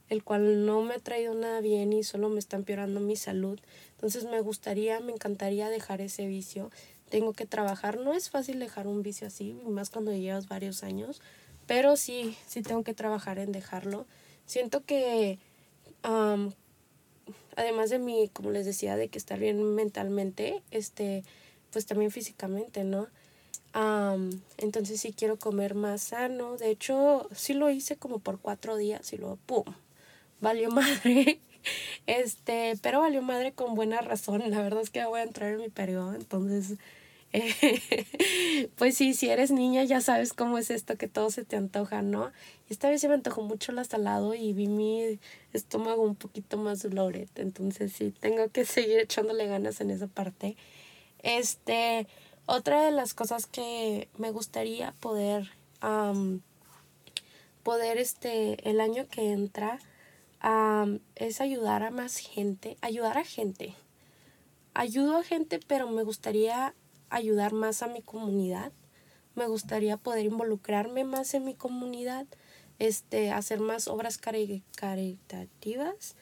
el 0.09 0.23
cual 0.23 0.65
no 0.65 0.81
me 0.81 0.95
ha 0.95 0.99
traído 0.99 1.33
nada 1.35 1.61
bien 1.61 1.93
y 1.93 2.03
solo 2.03 2.29
me 2.29 2.39
está 2.39 2.57
empeorando 2.57 2.99
mi 2.99 3.15
salud. 3.15 3.59
Entonces 3.91 4.25
me 4.25 4.41
gustaría, 4.41 4.99
me 4.99 5.11
encantaría 5.11 5.69
dejar 5.69 6.01
ese 6.01 6.25
vicio. 6.25 6.71
Tengo 7.11 7.33
que 7.33 7.45
trabajar. 7.45 7.99
No 7.99 8.13
es 8.13 8.31
fácil 8.31 8.59
dejar 8.59 8.87
un 8.87 9.03
vicio 9.03 9.27
así, 9.27 9.53
más 9.67 9.91
cuando 9.91 10.11
llevas 10.15 10.47
varios 10.47 10.81
años, 10.81 11.21
pero 11.67 11.97
sí, 11.97 12.35
sí 12.47 12.63
tengo 12.63 12.83
que 12.83 12.95
trabajar 12.95 13.37
en 13.37 13.51
dejarlo. 13.51 14.07
Siento 14.45 14.83
que 14.83 15.37
además 16.01 17.89
de 17.89 17.99
mí, 17.99 18.29
como 18.33 18.49
les 18.49 18.65
decía, 18.65 18.95
de 18.95 19.09
que 19.09 19.17
estar 19.17 19.39
bien 19.39 19.75
mentalmente, 19.75 20.63
este, 20.71 21.23
pues 21.71 21.85
también 21.85 22.11
físicamente, 22.11 22.83
¿no? 22.83 23.07
entonces 24.57 24.99
sí 24.99 25.13
quiero 25.13 25.37
comer 25.37 25.75
más 25.75 26.01
sano. 26.01 26.57
De 26.57 26.69
hecho, 26.69 27.29
sí 27.33 27.53
lo 27.53 27.69
hice 27.69 27.95
como 27.95 28.19
por 28.19 28.39
cuatro 28.39 28.75
días 28.75 29.13
y 29.13 29.17
luego, 29.17 29.37
¡pum! 29.45 29.63
Valió 30.41 30.71
madre. 30.71 31.39
Este, 32.07 32.73
pero 32.81 33.01
valió 33.01 33.21
madre 33.21 33.53
con 33.53 33.75
buena 33.75 34.01
razón. 34.01 34.43
La 34.49 34.61
verdad 34.61 34.81
es 34.81 34.89
que 34.89 35.05
voy 35.05 35.19
a 35.19 35.23
entrar 35.23 35.53
en 35.53 35.59
mi 35.59 35.69
periodo, 35.69 36.15
entonces 36.15 36.77
pues 38.75 38.97
sí, 38.97 39.13
si 39.13 39.29
eres 39.29 39.51
niña 39.51 39.83
ya 39.83 40.01
sabes 40.01 40.33
cómo 40.33 40.57
es 40.57 40.69
esto, 40.69 40.97
que 40.97 41.07
todo 41.07 41.31
se 41.31 41.45
te 41.45 41.55
antoja, 41.55 42.01
¿no? 42.01 42.31
Esta 42.69 42.89
vez 42.89 43.01
se 43.01 43.07
me 43.07 43.13
antojó 43.13 43.41
mucho 43.41 43.71
la 43.71 43.83
salado 43.85 44.33
y 44.33 44.51
vi 44.53 44.67
mi 44.67 45.19
estómago 45.53 46.01
un 46.03 46.15
poquito 46.15 46.57
más 46.57 46.83
bloated, 46.83 47.29
entonces 47.35 47.93
sí, 47.93 48.13
tengo 48.19 48.49
que 48.49 48.65
seguir 48.65 48.99
echándole 48.99 49.47
ganas 49.47 49.79
en 49.79 49.91
esa 49.91 50.07
parte. 50.07 50.57
Este, 51.23 52.07
otra 52.45 52.83
de 52.83 52.91
las 52.91 53.13
cosas 53.13 53.45
que 53.45 54.09
me 54.17 54.31
gustaría 54.31 54.93
poder, 54.99 55.51
poder 57.63 57.97
este, 57.97 58.69
el 58.69 58.81
año 58.81 59.07
que 59.07 59.31
entra, 59.31 59.79
es 61.15 61.39
ayudar 61.39 61.83
a 61.83 61.91
más 61.91 62.17
gente, 62.17 62.77
ayudar 62.81 63.17
a 63.17 63.23
gente. 63.23 63.75
Ayudo 64.73 65.17
a 65.17 65.23
gente, 65.23 65.59
pero 65.65 65.89
me 65.89 66.03
gustaría 66.03 66.73
ayudar 67.11 67.53
más 67.53 67.83
a 67.83 67.87
mi 67.87 68.01
comunidad. 68.01 68.71
Me 69.35 69.45
gustaría 69.45 69.97
poder 69.97 70.25
involucrarme 70.25 71.03
más 71.03 71.33
en 71.35 71.45
mi 71.45 71.53
comunidad, 71.53 72.25
este, 72.79 73.31
hacer 73.31 73.59
más 73.59 73.87
obras 73.87 74.17
caritativas. 74.17 76.15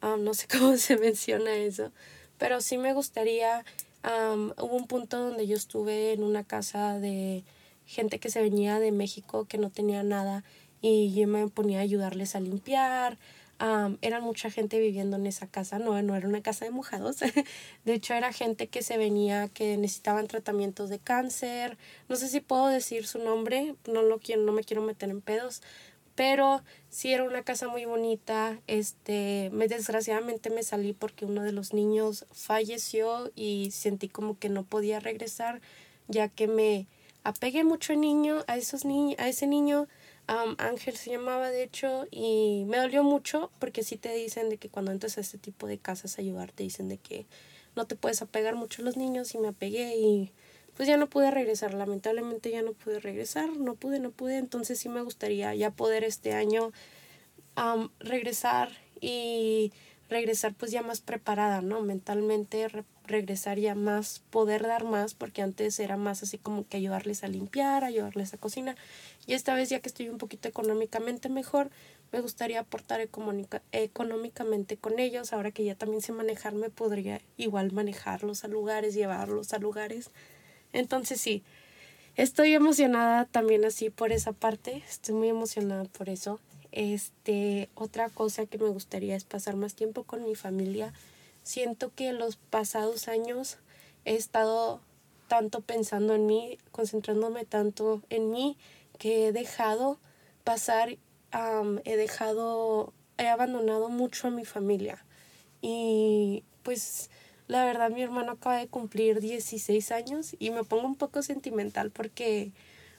no 0.00 0.34
sé 0.34 0.46
cómo 0.52 0.76
se 0.76 0.96
menciona 0.96 1.56
eso, 1.56 1.90
pero 2.38 2.60
sí 2.60 2.78
me 2.78 2.94
gustaría. 2.94 3.64
hubo 4.04 4.76
un 4.76 4.86
punto 4.86 5.18
donde 5.18 5.46
yo 5.46 5.56
estuve 5.56 6.12
en 6.12 6.22
una 6.22 6.44
casa 6.44 6.98
de 7.00 7.42
gente 7.86 8.18
que 8.18 8.30
se 8.30 8.40
venía 8.40 8.78
de 8.78 8.92
México 8.92 9.46
que 9.46 9.58
no 9.58 9.70
tenía 9.70 10.02
nada 10.02 10.44
y 10.80 11.12
yo 11.14 11.26
me 11.26 11.48
ponía 11.48 11.78
a 11.78 11.82
ayudarles 11.82 12.34
a 12.34 12.40
limpiar, 12.40 13.18
Um, 13.64 13.96
era 14.02 14.20
mucha 14.20 14.50
gente 14.50 14.78
viviendo 14.78 15.16
en 15.16 15.26
esa 15.26 15.46
casa, 15.46 15.78
no, 15.78 16.00
no 16.02 16.14
era 16.14 16.28
una 16.28 16.42
casa 16.42 16.66
de 16.66 16.70
mojados. 16.70 17.16
de 17.86 17.94
hecho, 17.94 18.12
era 18.12 18.30
gente 18.30 18.66
que 18.66 18.82
se 18.82 18.98
venía, 18.98 19.48
que 19.48 19.78
necesitaban 19.78 20.26
tratamientos 20.26 20.90
de 20.90 20.98
cáncer. 20.98 21.78
No 22.10 22.16
sé 22.16 22.28
si 22.28 22.40
puedo 22.40 22.66
decir 22.66 23.06
su 23.06 23.20
nombre, 23.20 23.74
no, 23.86 24.02
lo 24.02 24.18
quiero, 24.18 24.42
no 24.42 24.52
me 24.52 24.64
quiero 24.64 24.82
meter 24.82 25.08
en 25.08 25.22
pedos, 25.22 25.62
pero 26.14 26.62
sí 26.90 27.14
era 27.14 27.24
una 27.24 27.42
casa 27.42 27.66
muy 27.68 27.86
bonita. 27.86 28.60
Este, 28.66 29.48
me, 29.50 29.66
desgraciadamente 29.66 30.50
me 30.50 30.62
salí 30.62 30.92
porque 30.92 31.24
uno 31.24 31.42
de 31.42 31.52
los 31.52 31.72
niños 31.72 32.26
falleció 32.32 33.32
y 33.34 33.70
sentí 33.70 34.10
como 34.10 34.38
que 34.38 34.50
no 34.50 34.64
podía 34.64 35.00
regresar, 35.00 35.62
ya 36.06 36.28
que 36.28 36.48
me 36.48 36.86
apegué 37.22 37.64
mucho 37.64 37.94
niño, 37.94 38.44
a 38.46 38.58
esos 38.58 38.84
niños, 38.84 39.18
a 39.18 39.26
ese 39.26 39.46
niño 39.46 39.88
Ángel 40.26 40.96
se 40.96 41.10
llamaba 41.10 41.50
de 41.50 41.62
hecho 41.62 42.06
y 42.10 42.64
me 42.66 42.78
dolió 42.78 43.02
mucho 43.02 43.50
porque 43.58 43.82
sí 43.82 43.96
te 43.96 44.14
dicen 44.14 44.48
de 44.48 44.56
que 44.56 44.68
cuando 44.68 44.90
entras 44.90 45.18
a 45.18 45.20
este 45.20 45.38
tipo 45.38 45.66
de 45.66 45.78
casas 45.78 46.18
a 46.18 46.22
ayudar 46.22 46.50
te 46.52 46.62
dicen 46.62 46.88
de 46.88 46.98
que 46.98 47.26
no 47.76 47.86
te 47.86 47.96
puedes 47.96 48.22
apegar 48.22 48.54
mucho 48.54 48.82
a 48.82 48.84
los 48.84 48.96
niños 48.96 49.34
y 49.34 49.38
me 49.38 49.48
apegué 49.48 49.96
y 49.96 50.32
pues 50.76 50.88
ya 50.88 50.96
no 50.96 51.08
pude 51.08 51.30
regresar, 51.30 51.74
lamentablemente 51.74 52.50
ya 52.50 52.62
no 52.62 52.72
pude 52.72 52.98
regresar, 53.00 53.48
no 53.56 53.74
pude, 53.74 54.00
no 54.00 54.10
pude, 54.10 54.38
entonces 54.38 54.78
sí 54.78 54.88
me 54.88 55.02
gustaría 55.02 55.54
ya 55.54 55.70
poder 55.70 56.04
este 56.04 56.32
año 56.32 56.72
regresar 58.00 58.70
y 59.00 59.72
regresar 60.14 60.54
pues 60.54 60.70
ya 60.70 60.80
más 60.80 61.00
preparada, 61.00 61.60
¿no? 61.60 61.82
Mentalmente 61.82 62.68
regresar 63.04 63.58
ya 63.58 63.74
más, 63.74 64.22
poder 64.30 64.62
dar 64.62 64.84
más, 64.84 65.12
porque 65.14 65.42
antes 65.42 65.78
era 65.80 65.96
más 65.96 66.22
así 66.22 66.38
como 66.38 66.66
que 66.68 66.76
ayudarles 66.76 67.24
a 67.24 67.28
limpiar, 67.28 67.82
ayudarles 67.82 68.32
a 68.32 68.38
cocinar. 68.38 68.76
Y 69.26 69.34
esta 69.34 69.54
vez 69.54 69.70
ya 69.70 69.80
que 69.80 69.88
estoy 69.88 70.08
un 70.08 70.18
poquito 70.18 70.48
económicamente 70.48 71.28
mejor, 71.28 71.70
me 72.12 72.20
gustaría 72.20 72.60
aportar 72.60 73.00
económicamente 73.72 74.76
con 74.76 75.00
ellos. 75.00 75.32
Ahora 75.32 75.50
que 75.50 75.64
ya 75.64 75.74
también 75.74 76.00
sé 76.00 76.12
manejarme, 76.12 76.70
podría 76.70 77.20
igual 77.36 77.72
manejarlos 77.72 78.44
a 78.44 78.48
lugares, 78.48 78.94
llevarlos 78.94 79.52
a 79.52 79.58
lugares. 79.58 80.10
Entonces 80.72 81.20
sí, 81.20 81.42
estoy 82.14 82.54
emocionada 82.54 83.24
también 83.24 83.64
así 83.64 83.90
por 83.90 84.12
esa 84.12 84.32
parte. 84.32 84.84
Estoy 84.88 85.16
muy 85.16 85.28
emocionada 85.28 85.84
por 85.84 86.08
eso. 86.08 86.38
Este, 86.76 87.68
otra 87.74 88.10
cosa 88.10 88.46
que 88.46 88.58
me 88.58 88.68
gustaría 88.68 89.14
es 89.16 89.24
pasar 89.24 89.54
más 89.56 89.74
tiempo 89.74 90.02
con 90.02 90.24
mi 90.24 90.34
familia 90.34 90.92
siento 91.44 91.92
que 91.94 92.12
los 92.12 92.36
pasados 92.36 93.06
años 93.06 93.58
he 94.04 94.16
estado 94.16 94.80
tanto 95.28 95.60
pensando 95.60 96.14
en 96.14 96.26
mí, 96.26 96.58
concentrándome 96.72 97.44
tanto 97.44 98.02
en 98.10 98.30
mí, 98.32 98.56
que 98.98 99.28
he 99.28 99.32
dejado 99.32 99.98
pasar, 100.42 100.96
he 101.84 101.96
dejado, 101.96 102.92
he 103.18 103.28
abandonado 103.28 103.88
mucho 103.88 104.28
a 104.28 104.30
mi 104.30 104.44
familia. 104.44 105.04
Y 105.60 106.44
pues 106.62 107.10
la 107.46 107.64
verdad 107.64 107.90
mi 107.90 108.02
hermano 108.02 108.32
acaba 108.32 108.56
de 108.56 108.68
cumplir 108.68 109.20
16 109.20 109.92
años 109.92 110.34
y 110.38 110.50
me 110.50 110.64
pongo 110.64 110.86
un 110.86 110.96
poco 110.96 111.22
sentimental 111.22 111.90
porque 111.90 112.52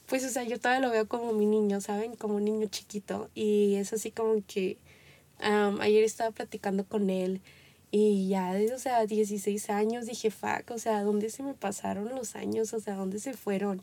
pues 0.07 0.23
o 0.25 0.29
sea 0.29 0.43
yo 0.43 0.59
todavía 0.59 0.85
lo 0.87 0.91
veo 0.91 1.07
como 1.07 1.33
mi 1.33 1.45
niño, 1.45 1.81
¿saben? 1.81 2.15
Como 2.15 2.35
un 2.35 2.45
niño 2.45 2.67
chiquito 2.67 3.29
y 3.35 3.75
es 3.75 3.93
así 3.93 4.11
como 4.11 4.43
que 4.47 4.77
ayer 5.39 6.03
estaba 6.03 6.31
platicando 6.31 6.85
con 6.85 7.09
él 7.09 7.41
y 7.91 8.27
ya, 8.27 8.53
o 8.73 8.77
sea, 8.77 9.05
16 9.05 9.69
años 9.69 10.05
dije, 10.05 10.29
fuck, 10.29 10.69
o 10.71 10.77
sea, 10.77 11.01
¿dónde 11.03 11.29
se 11.29 11.43
me 11.43 11.53
pasaron 11.53 12.09
los 12.09 12.35
años? 12.35 12.73
O 12.73 12.79
sea, 12.81 12.95
¿dónde 12.95 13.19
se 13.19 13.33
fueron? 13.33 13.81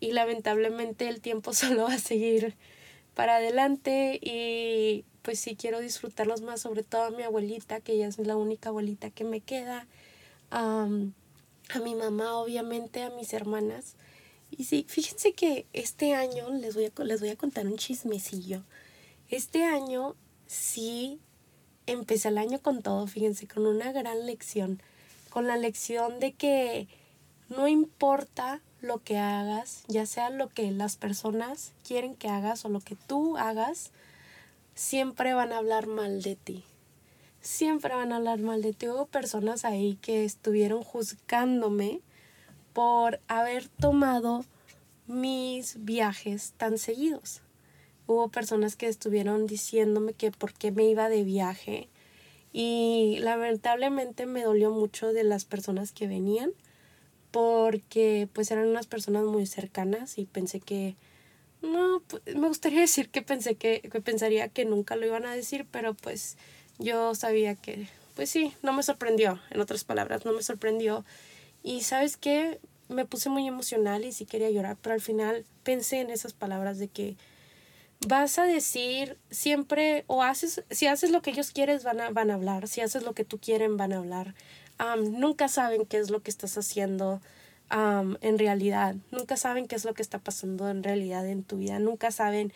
Y 0.00 0.12
lamentablemente 0.12 1.08
el 1.08 1.20
tiempo 1.20 1.52
solo 1.54 1.84
va 1.84 1.94
a 1.94 1.98
seguir 1.98 2.54
para 3.14 3.36
adelante 3.36 4.18
y 4.22 5.04
pues 5.22 5.38
sí 5.40 5.56
quiero 5.56 5.80
disfrutarlos 5.80 6.40
más, 6.42 6.60
sobre 6.60 6.82
todo 6.82 7.02
a 7.02 7.10
mi 7.10 7.24
abuelita, 7.24 7.80
que 7.80 7.92
ella 7.92 8.06
es 8.06 8.18
la 8.18 8.36
única 8.36 8.70
abuelita 8.70 9.10
que 9.10 9.24
me 9.24 9.40
queda, 9.40 9.86
a 10.50 10.86
mi 11.82 11.94
mamá, 11.94 12.36
obviamente, 12.38 13.02
a 13.02 13.10
mis 13.10 13.34
hermanas. 13.34 13.96
Y 14.50 14.64
sí, 14.64 14.86
fíjense 14.88 15.32
que 15.32 15.66
este 15.72 16.14
año, 16.14 16.50
les 16.50 16.74
voy 16.74 16.86
a, 16.86 17.04
les 17.04 17.20
voy 17.20 17.30
a 17.30 17.36
contar 17.36 17.66
un 17.66 17.76
chismecillo. 17.76 18.62
Este 19.28 19.64
año 19.64 20.14
sí 20.46 21.20
empecé 21.86 22.28
el 22.28 22.38
año 22.38 22.60
con 22.60 22.82
todo, 22.82 23.06
fíjense, 23.06 23.46
con 23.46 23.66
una 23.66 23.92
gran 23.92 24.26
lección, 24.26 24.80
con 25.30 25.46
la 25.46 25.56
lección 25.56 26.20
de 26.20 26.32
que 26.32 26.88
no 27.48 27.68
importa 27.68 28.60
lo 28.80 29.02
que 29.02 29.18
hagas, 29.18 29.84
ya 29.88 30.06
sea 30.06 30.30
lo 30.30 30.48
que 30.48 30.70
las 30.70 30.96
personas 30.96 31.72
quieren 31.86 32.14
que 32.14 32.28
hagas 32.28 32.64
o 32.64 32.68
lo 32.68 32.80
que 32.80 32.96
tú 32.96 33.36
hagas, 33.36 33.90
siempre 34.74 35.34
van 35.34 35.52
a 35.52 35.58
hablar 35.58 35.86
mal 35.86 36.22
de 36.22 36.36
ti. 36.36 36.64
siempre 37.40 37.94
van 37.94 38.12
a 38.12 38.16
hablar 38.16 38.40
mal 38.40 38.60
de 38.60 38.72
ti. 38.72 38.88
Hubo 38.88 39.06
personas 39.06 39.64
ahí 39.64 39.98
que 40.02 40.24
estuvieron 40.24 40.82
juzgándome 40.82 42.00
por 42.76 43.20
haber 43.26 43.68
tomado 43.68 44.44
mis 45.06 45.82
viajes 45.82 46.52
tan 46.58 46.76
seguidos. 46.76 47.40
Hubo 48.06 48.28
personas 48.28 48.76
que 48.76 48.86
estuvieron 48.86 49.46
diciéndome 49.46 50.12
que 50.12 50.30
por 50.30 50.52
qué 50.52 50.72
me 50.72 50.84
iba 50.84 51.08
de 51.08 51.24
viaje 51.24 51.88
y 52.52 53.16
lamentablemente 53.20 54.26
me 54.26 54.42
dolió 54.42 54.72
mucho 54.72 55.14
de 55.14 55.24
las 55.24 55.46
personas 55.46 55.92
que 55.92 56.06
venían 56.06 56.52
porque 57.30 58.28
pues 58.34 58.50
eran 58.50 58.68
unas 58.68 58.86
personas 58.86 59.24
muy 59.24 59.46
cercanas 59.46 60.18
y 60.18 60.26
pensé 60.26 60.60
que 60.60 60.96
no, 61.62 62.02
pues, 62.06 62.36
me 62.36 62.46
gustaría 62.46 62.80
decir 62.82 63.08
que 63.08 63.22
pensé 63.22 63.54
que, 63.54 63.80
que 63.90 64.02
pensaría 64.02 64.48
que 64.48 64.66
nunca 64.66 64.96
lo 64.96 65.06
iban 65.06 65.24
a 65.24 65.34
decir, 65.34 65.66
pero 65.70 65.94
pues 65.94 66.36
yo 66.78 67.14
sabía 67.14 67.54
que, 67.54 67.88
pues 68.16 68.28
sí, 68.28 68.52
no 68.62 68.74
me 68.74 68.82
sorprendió, 68.82 69.40
en 69.48 69.62
otras 69.62 69.84
palabras, 69.84 70.26
no 70.26 70.32
me 70.32 70.42
sorprendió. 70.42 71.06
Y 71.66 71.80
sabes 71.80 72.16
qué, 72.16 72.60
me 72.88 73.06
puse 73.06 73.28
muy 73.28 73.48
emocional 73.48 74.04
y 74.04 74.12
sí 74.12 74.24
quería 74.24 74.48
llorar, 74.50 74.76
pero 74.80 74.94
al 74.94 75.00
final 75.00 75.44
pensé 75.64 76.00
en 76.00 76.10
esas 76.10 76.32
palabras 76.32 76.78
de 76.78 76.86
que 76.86 77.16
vas 78.06 78.38
a 78.38 78.44
decir 78.44 79.18
siempre 79.32 80.04
o 80.06 80.22
haces, 80.22 80.62
si 80.70 80.86
haces 80.86 81.10
lo 81.10 81.22
que 81.22 81.30
ellos 81.30 81.50
quieren 81.50 81.80
van 81.82 82.00
a, 82.00 82.10
van 82.10 82.30
a 82.30 82.34
hablar, 82.34 82.68
si 82.68 82.82
haces 82.82 83.02
lo 83.02 83.14
que 83.14 83.24
tú 83.24 83.40
quieren 83.40 83.76
van 83.76 83.92
a 83.92 83.96
hablar. 83.96 84.36
nunca 85.10 85.48
saben 85.48 85.86
qué 85.86 85.98
es 85.98 86.08
lo 86.08 86.22
que 86.22 86.30
estás 86.30 86.56
haciendo 86.56 87.20
en 87.68 88.38
realidad, 88.38 88.94
nunca 89.10 89.36
saben 89.36 89.66
qué 89.66 89.74
es 89.74 89.84
lo 89.84 89.92
que 89.92 90.02
está 90.02 90.20
pasando 90.20 90.70
en 90.70 90.84
realidad 90.84 91.26
en 91.26 91.42
tu 91.42 91.56
vida, 91.56 91.80
nunca 91.80 92.12
saben 92.12 92.52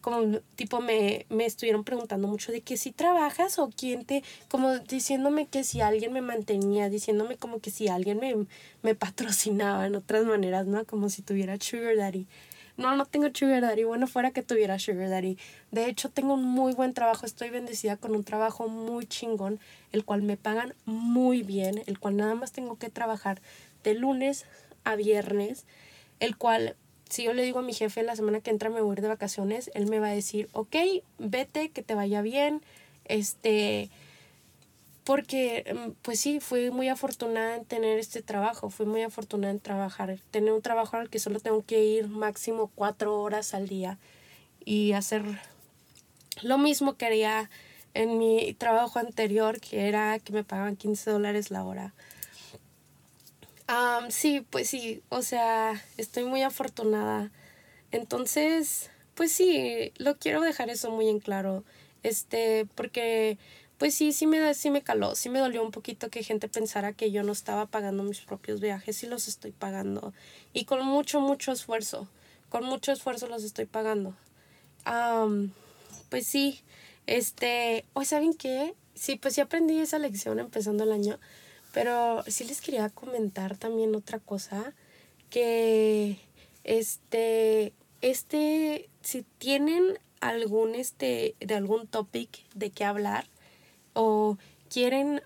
como 0.00 0.40
tipo 0.56 0.80
me, 0.80 1.26
me 1.28 1.46
estuvieron 1.46 1.84
preguntando 1.84 2.28
mucho 2.28 2.52
de 2.52 2.62
que 2.62 2.76
si 2.76 2.92
trabajas 2.92 3.58
o 3.58 3.70
quién 3.70 4.04
te, 4.04 4.22
como 4.48 4.78
diciéndome 4.78 5.46
que 5.46 5.64
si 5.64 5.80
alguien 5.80 6.12
me 6.12 6.20
mantenía, 6.20 6.88
diciéndome 6.88 7.36
como 7.36 7.60
que 7.60 7.70
si 7.70 7.88
alguien 7.88 8.18
me, 8.18 8.46
me 8.82 8.94
patrocinaba 8.94 9.86
en 9.86 9.94
otras 9.94 10.24
maneras, 10.24 10.66
¿no? 10.66 10.84
Como 10.84 11.08
si 11.08 11.22
tuviera 11.22 11.56
sugar 11.60 11.96
daddy. 11.96 12.26
No, 12.76 12.94
no 12.94 13.06
tengo 13.06 13.28
sugar 13.32 13.62
daddy, 13.62 13.84
bueno 13.84 14.06
fuera 14.06 14.32
que 14.32 14.42
tuviera 14.42 14.78
sugar 14.78 15.08
daddy. 15.08 15.38
De 15.70 15.86
hecho, 15.86 16.10
tengo 16.10 16.34
un 16.34 16.44
muy 16.44 16.74
buen 16.74 16.92
trabajo, 16.92 17.24
estoy 17.24 17.48
bendecida 17.50 17.96
con 17.96 18.14
un 18.14 18.24
trabajo 18.24 18.68
muy 18.68 19.06
chingón, 19.06 19.60
el 19.92 20.04
cual 20.04 20.22
me 20.22 20.36
pagan 20.36 20.74
muy 20.84 21.42
bien, 21.42 21.82
el 21.86 21.98
cual 21.98 22.16
nada 22.16 22.34
más 22.34 22.52
tengo 22.52 22.76
que 22.76 22.90
trabajar 22.90 23.40
de 23.82 23.94
lunes 23.94 24.44
a 24.84 24.96
viernes, 24.96 25.64
el 26.20 26.36
cual 26.36 26.76
si 27.08 27.24
yo 27.24 27.32
le 27.32 27.42
digo 27.42 27.60
a 27.60 27.62
mi 27.62 27.72
jefe 27.72 28.02
la 28.02 28.16
semana 28.16 28.40
que 28.40 28.50
entra 28.50 28.70
me 28.70 28.80
voy 28.80 28.90
a 28.90 28.92
ir 28.94 29.02
de 29.02 29.08
vacaciones, 29.08 29.70
él 29.74 29.86
me 29.86 30.00
va 30.00 30.08
a 30.08 30.14
decir, 30.14 30.48
ok, 30.52 30.76
vete, 31.18 31.70
que 31.70 31.82
te 31.82 31.94
vaya 31.94 32.22
bien, 32.22 32.62
este, 33.04 33.90
porque 35.04 35.72
mm, 35.72 35.90
pues 36.02 36.20
sí, 36.20 36.40
fui 36.40 36.70
muy 36.70 36.88
afortunada 36.88 37.56
en 37.56 37.64
tener 37.64 37.98
este 37.98 38.22
trabajo, 38.22 38.70
fui 38.70 38.86
muy 38.86 39.02
afortunada 39.02 39.52
en 39.52 39.60
trabajar, 39.60 40.18
tener 40.30 40.52
un 40.52 40.62
trabajo 40.62 40.96
al 40.96 41.08
que 41.08 41.18
solo 41.18 41.40
tengo 41.40 41.64
que 41.64 41.84
ir 41.84 42.08
máximo 42.08 42.70
cuatro 42.74 43.20
horas 43.20 43.54
al 43.54 43.68
día 43.68 43.98
y 44.64 44.92
hacer 44.92 45.22
lo 46.42 46.58
mismo 46.58 46.94
que 46.96 47.06
haría 47.06 47.50
en 47.94 48.18
mi 48.18 48.52
trabajo 48.54 48.98
anterior, 48.98 49.60
que 49.60 49.88
era 49.88 50.18
que 50.18 50.32
me 50.32 50.44
pagaban 50.44 50.76
15 50.76 51.10
dólares 51.10 51.50
la 51.50 51.64
hora 51.64 51.94
sí, 54.10 54.46
pues 54.50 54.68
sí, 54.68 55.02
o 55.08 55.22
sea, 55.22 55.82
estoy 55.96 56.24
muy 56.24 56.42
afortunada. 56.42 57.30
Entonces, 57.90 58.90
pues 59.14 59.32
sí, 59.32 59.92
lo 59.96 60.18
quiero 60.18 60.40
dejar 60.40 60.70
eso 60.70 60.90
muy 60.90 61.08
en 61.08 61.20
claro. 61.20 61.64
Este, 62.02 62.66
porque 62.74 63.38
pues 63.78 63.94
sí, 63.94 64.12
sí 64.12 64.26
me, 64.26 64.54
sí 64.54 64.70
me 64.70 64.82
caló, 64.82 65.14
sí 65.14 65.28
me 65.28 65.38
dolió 65.38 65.62
un 65.62 65.70
poquito 65.70 66.08
que 66.08 66.22
gente 66.22 66.48
pensara 66.48 66.92
que 66.94 67.10
yo 67.10 67.22
no 67.22 67.32
estaba 67.32 67.66
pagando 67.66 68.02
mis 68.04 68.20
propios 68.20 68.60
viajes, 68.60 68.96
sí 68.96 69.06
los 69.06 69.28
estoy 69.28 69.52
pagando. 69.52 70.14
Y 70.52 70.64
con 70.64 70.84
mucho, 70.86 71.20
mucho 71.20 71.52
esfuerzo, 71.52 72.08
con 72.48 72.64
mucho 72.64 72.92
esfuerzo 72.92 73.26
los 73.26 73.44
estoy 73.44 73.66
pagando. 73.66 74.14
pues 76.08 76.26
sí, 76.26 76.60
este, 77.06 77.84
hoy 77.92 78.04
saben 78.04 78.34
qué, 78.34 78.74
sí, 78.94 79.16
pues 79.16 79.34
sí 79.34 79.40
aprendí 79.40 79.78
esa 79.78 79.98
lección 79.98 80.38
empezando 80.38 80.84
el 80.84 80.92
año 80.92 81.18
pero 81.76 82.24
sí 82.26 82.44
les 82.44 82.62
quería 82.62 82.88
comentar 82.88 83.58
también 83.58 83.94
otra 83.94 84.18
cosa, 84.18 84.72
que 85.28 86.16
este, 86.64 87.74
este, 88.00 88.88
si 89.02 89.26
tienen 89.36 89.98
algún, 90.22 90.74
este, 90.74 91.34
de 91.38 91.54
algún 91.54 91.86
topic 91.86 92.30
de 92.54 92.70
qué 92.70 92.84
hablar 92.84 93.26
o 93.92 94.38
quieren 94.70 95.20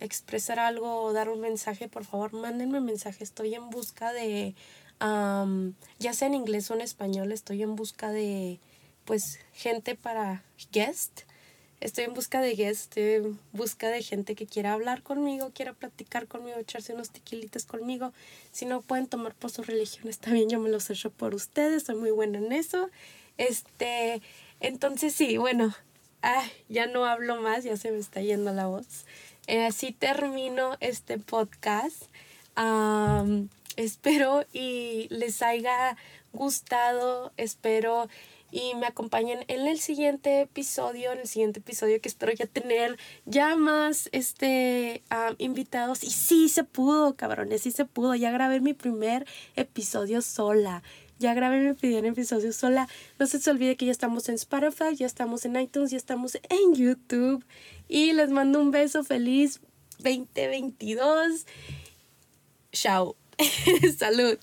expresar 0.00 0.58
algo 0.58 1.04
o 1.04 1.12
dar 1.12 1.28
un 1.28 1.38
mensaje, 1.38 1.86
por 1.86 2.04
favor, 2.04 2.32
mándenme 2.32 2.78
un 2.78 2.84
mensaje. 2.86 3.22
Estoy 3.22 3.54
en 3.54 3.70
busca 3.70 4.12
de, 4.12 4.56
ya 4.98 6.14
sea 6.14 6.26
en 6.26 6.34
inglés 6.34 6.68
o 6.72 6.74
en 6.74 6.80
español, 6.80 7.30
estoy 7.30 7.62
en 7.62 7.76
busca 7.76 8.10
de, 8.10 8.58
pues, 9.04 9.38
gente 9.52 9.94
para 9.94 10.42
guest 10.72 11.20
Estoy 11.82 12.04
en 12.04 12.14
busca 12.14 12.40
de 12.40 12.54
guests, 12.54 12.84
estoy 12.84 13.02
en 13.02 13.40
busca 13.50 13.88
de 13.88 14.04
gente 14.04 14.36
que 14.36 14.46
quiera 14.46 14.72
hablar 14.72 15.02
conmigo, 15.02 15.50
quiera 15.52 15.72
platicar 15.72 16.28
conmigo, 16.28 16.56
echarse 16.56 16.94
unos 16.94 17.10
tequilitas 17.10 17.64
conmigo. 17.66 18.12
Si 18.52 18.66
no 18.66 18.82
pueden 18.82 19.08
tomar 19.08 19.34
por 19.34 19.50
su 19.50 19.64
religión, 19.64 20.08
está 20.08 20.30
bien, 20.30 20.48
yo 20.48 20.60
me 20.60 20.70
los 20.70 20.88
echo 20.90 21.10
por 21.10 21.34
ustedes, 21.34 21.82
soy 21.82 21.96
muy 21.96 22.12
buena 22.12 22.38
en 22.38 22.52
eso. 22.52 22.88
Este, 23.36 24.22
entonces 24.60 25.12
sí, 25.12 25.38
bueno, 25.38 25.74
ah, 26.22 26.44
ya 26.68 26.86
no 26.86 27.04
hablo 27.04 27.42
más, 27.42 27.64
ya 27.64 27.76
se 27.76 27.90
me 27.90 27.98
está 27.98 28.20
yendo 28.20 28.52
la 28.52 28.66
voz. 28.66 29.04
Eh, 29.48 29.64
así 29.64 29.90
termino 29.90 30.76
este 30.78 31.18
podcast. 31.18 32.04
espero 33.74 34.44
y 34.52 35.08
les 35.10 35.42
haya 35.42 35.96
gustado, 36.32 37.32
espero 37.36 38.08
y 38.52 38.74
me 38.74 38.86
acompañen 38.86 39.44
en 39.48 39.66
el 39.66 39.80
siguiente 39.80 40.42
episodio, 40.42 41.10
en 41.12 41.20
el 41.20 41.26
siguiente 41.26 41.60
episodio 41.60 42.00
que 42.02 42.08
espero 42.08 42.32
ya 42.32 42.46
tener 42.46 42.98
ya 43.24 43.56
más 43.56 44.10
este, 44.12 45.02
invitados. 45.38 46.04
Y 46.04 46.10
sí 46.10 46.50
se 46.50 46.62
pudo, 46.62 47.16
cabrones, 47.16 47.62
sí 47.62 47.70
se 47.70 47.86
pudo. 47.86 48.14
Ya 48.14 48.30
grabé 48.30 48.60
mi 48.60 48.74
primer 48.74 49.26
episodio 49.56 50.20
sola. 50.20 50.82
Ya 51.18 51.32
grabé 51.32 51.60
mi 51.60 51.72
primer 51.72 52.04
episodio 52.04 52.52
sola. 52.52 52.88
No 53.18 53.26
se, 53.26 53.40
se 53.40 53.50
olvide 53.50 53.76
que 53.76 53.86
ya 53.86 53.92
estamos 53.92 54.28
en 54.28 54.34
Spotify, 54.34 54.94
ya 54.94 55.06
estamos 55.06 55.46
en 55.46 55.56
iTunes, 55.56 55.90
ya 55.90 55.96
estamos 55.96 56.34
en 56.34 56.74
YouTube. 56.74 57.42
Y 57.88 58.12
les 58.12 58.28
mando 58.28 58.60
un 58.60 58.70
beso 58.70 59.02
feliz 59.02 59.60
2022. 59.98 61.46
Chao. 62.72 63.16
Salud. 63.98 64.38